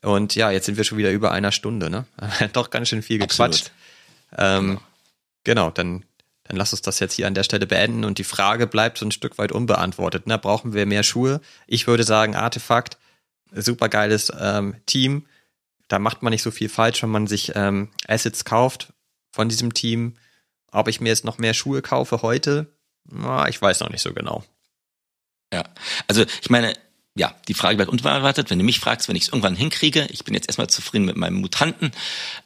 [0.00, 2.06] Und ja, jetzt sind wir schon wieder über einer Stunde, ne?
[2.54, 3.72] Doch ganz schön viel gequatscht.
[4.34, 4.80] Ähm, genau.
[5.44, 6.02] genau, dann,
[6.44, 9.04] dann lass uns das jetzt hier an der Stelle beenden und die Frage bleibt so
[9.04, 10.26] ein Stück weit unbeantwortet.
[10.26, 10.38] Ne?
[10.38, 11.42] Brauchen wir mehr Schuhe?
[11.66, 12.96] Ich würde sagen, Artefakt,
[13.52, 15.26] super geiles ähm, Team.
[15.88, 18.92] Da macht man nicht so viel falsch, wenn man sich ähm, Assets kauft
[19.32, 20.16] von diesem Team.
[20.72, 22.76] Ob ich mir jetzt noch mehr Schuhe kaufe heute,
[23.08, 24.44] na, ich weiß noch nicht so genau.
[25.52, 25.64] Ja,
[26.08, 26.74] also ich meine,
[27.18, 28.50] ja, die Frage bleibt unbeantwortet.
[28.50, 31.16] Wenn du mich fragst, wenn ich es irgendwann hinkriege, ich bin jetzt erstmal zufrieden mit
[31.16, 31.92] meinem Mutanten.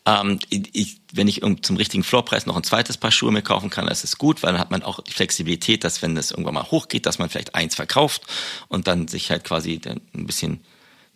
[0.06, 3.86] Ähm, ich, wenn ich zum richtigen Floorpreis noch ein zweites Paar Schuhe mir kaufen kann,
[3.86, 6.70] das ist gut, weil dann hat man auch die Flexibilität, dass wenn das irgendwann mal
[6.70, 8.22] hochgeht, dass man vielleicht eins verkauft
[8.68, 10.60] und dann sich halt quasi ein bisschen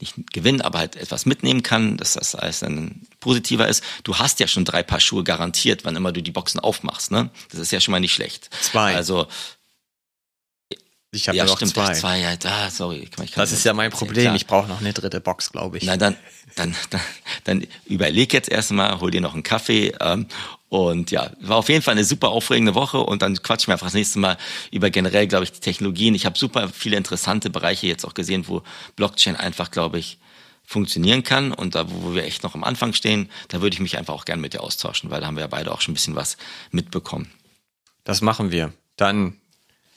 [0.00, 3.82] nicht gewinnen, aber halt etwas mitnehmen kann, dass das alles dann positiver ist.
[4.02, 7.30] Du hast ja schon drei Paar Schuhe garantiert, wann immer du die Boxen aufmachst, ne?
[7.50, 8.50] Das ist ja schon mal nicht schlecht.
[8.60, 8.94] Zwei.
[8.94, 9.26] Also
[11.14, 11.92] ich habe ja, noch stimmt, zwei.
[11.92, 12.18] zwei.
[12.18, 13.08] Ja, da, sorry.
[13.20, 14.24] Ich das ist ja mein Problem.
[14.24, 14.36] Klar.
[14.36, 15.84] Ich brauche noch eine dritte Box, glaube ich.
[15.84, 16.16] Na dann,
[16.56, 17.00] dann, dann,
[17.44, 19.94] dann überleg jetzt erstmal, hol dir noch einen Kaffee.
[20.00, 20.26] Ähm,
[20.74, 22.98] und ja, war auf jeden Fall eine super aufregende Woche.
[22.98, 24.36] Und dann quatschen wir einfach das nächste Mal
[24.72, 26.16] über generell, glaube ich, die Technologien.
[26.16, 28.60] Ich habe super viele interessante Bereiche jetzt auch gesehen, wo
[28.96, 30.18] Blockchain einfach, glaube ich,
[30.64, 31.52] funktionieren kann.
[31.52, 34.24] Und da, wo wir echt noch am Anfang stehen, da würde ich mich einfach auch
[34.24, 36.38] gerne mit dir austauschen, weil da haben wir ja beide auch schon ein bisschen was
[36.72, 37.30] mitbekommen.
[38.02, 38.72] Das machen wir.
[38.96, 39.36] Dann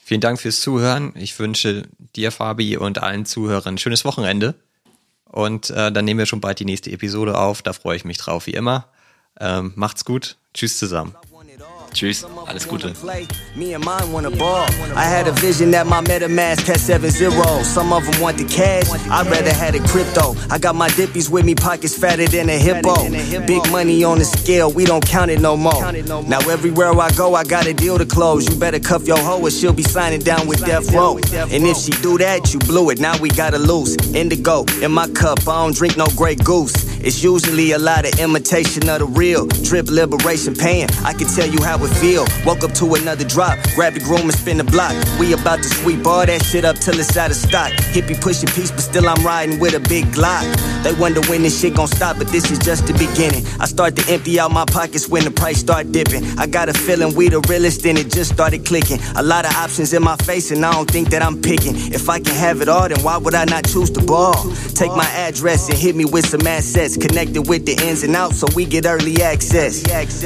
[0.04, 1.12] Vielen Dank fürs Zuhören.
[1.16, 1.84] Ich wünsche
[2.16, 4.54] dir, Fabi, und allen Zuhörern ein schönes Wochenende.
[5.26, 7.62] Und äh, dann nehmen wir schon bald die nächste Episode auf.
[7.62, 8.88] Da freue ich mich drauf, wie immer.
[9.40, 10.38] Ähm, macht's gut.
[10.54, 11.14] Tschüss zusammen.
[11.94, 12.94] Tschüss, alles Gute.
[13.56, 14.68] Me and mine wanna ball.
[14.96, 17.66] I had a vision that my MetaMask had seven zeros.
[17.66, 18.88] Some of them want the cash.
[19.10, 20.36] I'd rather had a crypto.
[20.52, 22.94] I got my dippies with me, pockets fatter than a hippo.
[23.48, 25.92] Big money on the scale, we don't count it no more.
[26.24, 28.48] Now everywhere I go, I got a deal to close.
[28.48, 31.18] You better cuff your hoe or she'll be signing down with Death Row.
[31.18, 33.00] And if she do that, you blew it.
[33.00, 33.96] Now we gotta lose.
[34.14, 36.76] Indigo in my cup, I don't drink no Grey Goose.
[37.02, 39.48] It's usually a lot of imitation of the real.
[39.64, 40.88] Drip liberation pain.
[41.04, 42.26] I can tell you how it feel.
[42.46, 43.58] Woke up to another drop.
[43.76, 44.94] Grab the groom and spin the block.
[45.20, 47.72] We about to sweep all that shit up till it's out of stock.
[47.94, 50.46] Hippie pushing peace, but still I'm riding with a big Glock.
[50.84, 53.46] They wonder when this shit gon' stop, but this is just the beginning.
[53.60, 56.24] I start to empty out my pockets when the price start dipping.
[56.40, 59.00] I got a feeling we the realest and it just started clicking.
[59.16, 61.76] A lot of options in my face and I don't think that I'm picking.
[61.94, 64.36] If I can have it all, then why would I not choose the ball?
[64.74, 66.87] Take my address and hit me with some assets.
[66.96, 69.84] Connected with the ins and outs so we get early access.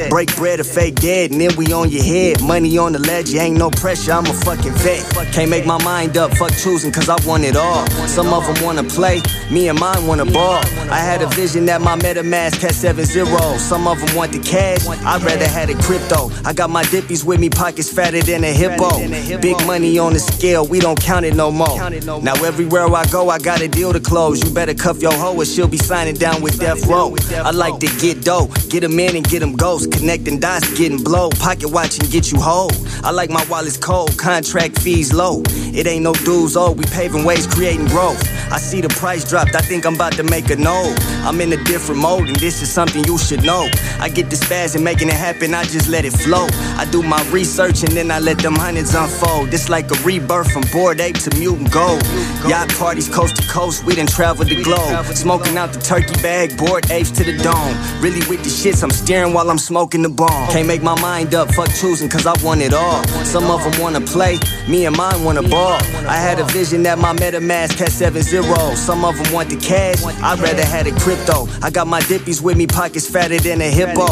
[0.10, 2.42] Break bread or fake dead and then we on your head.
[2.44, 5.02] Money on the ledge, ain't no pressure, I'm a fucking vet.
[5.34, 7.88] Can't make my mind up, fuck choosing cause I want it all.
[8.08, 10.62] Some of them wanna play, me and mine wanna ball.
[10.92, 13.62] I had a vision that my MetaMask had seven zeros.
[13.62, 16.30] Some of them want the cash, I'd rather had it crypto.
[16.46, 19.00] I got my dippies with me, pockets fatter than a hippo.
[19.40, 21.90] Big money on the scale, we don't count it no more.
[22.22, 24.44] Now everywhere I go, I got a deal to close.
[24.44, 27.16] You better cuff your hoe or she'll be signing down with with death row.
[27.44, 29.88] I like to get dough, get them in and get them ghosts.
[29.88, 31.30] Connecting dots, getting blow.
[31.30, 32.72] Pocket watch and get you whole.
[33.04, 35.42] I like my wallets cold, contract fees low.
[35.74, 38.22] It ain't no dues, oh, we paving ways, creating growth.
[38.52, 40.98] I see the price dropped, I think I'm about to make a note.
[41.24, 43.70] I'm in a different mode, and this is something you should know.
[44.00, 46.48] I get the spaz and making it happen, I just let it flow.
[46.78, 49.54] I do my research and then I let them hundreds unfold.
[49.54, 52.04] It's like a rebirth from bored ape to mutant gold.
[52.48, 55.06] Yacht parties coast to coast, we done traveled the globe.
[55.16, 57.76] Smoking out the turkey bag, bored apes to the dome.
[58.02, 60.50] Really with the shits, I'm steering while I'm smoking the bomb.
[60.52, 63.04] Can't make my mind up, fuck choosing, cause I want it all.
[63.26, 65.80] Some of them wanna play, me and mine wanna ball.
[66.08, 68.80] I had a vision that my MetaMask had seven zeros.
[68.80, 71.48] Some of them want the cash, I'd rather had a crypto.
[71.62, 74.08] I got my dippies with me, pockets fatter than a hippo.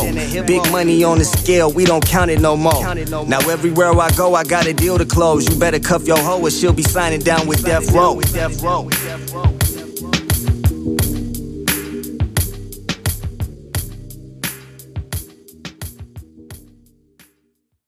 [0.46, 2.96] Big money on the scale, we don't count it no more.
[3.26, 5.50] Now everywhere I go, I got a deal to close.
[5.50, 8.20] You better cuff your hoe or she'll be signing down with Death Row.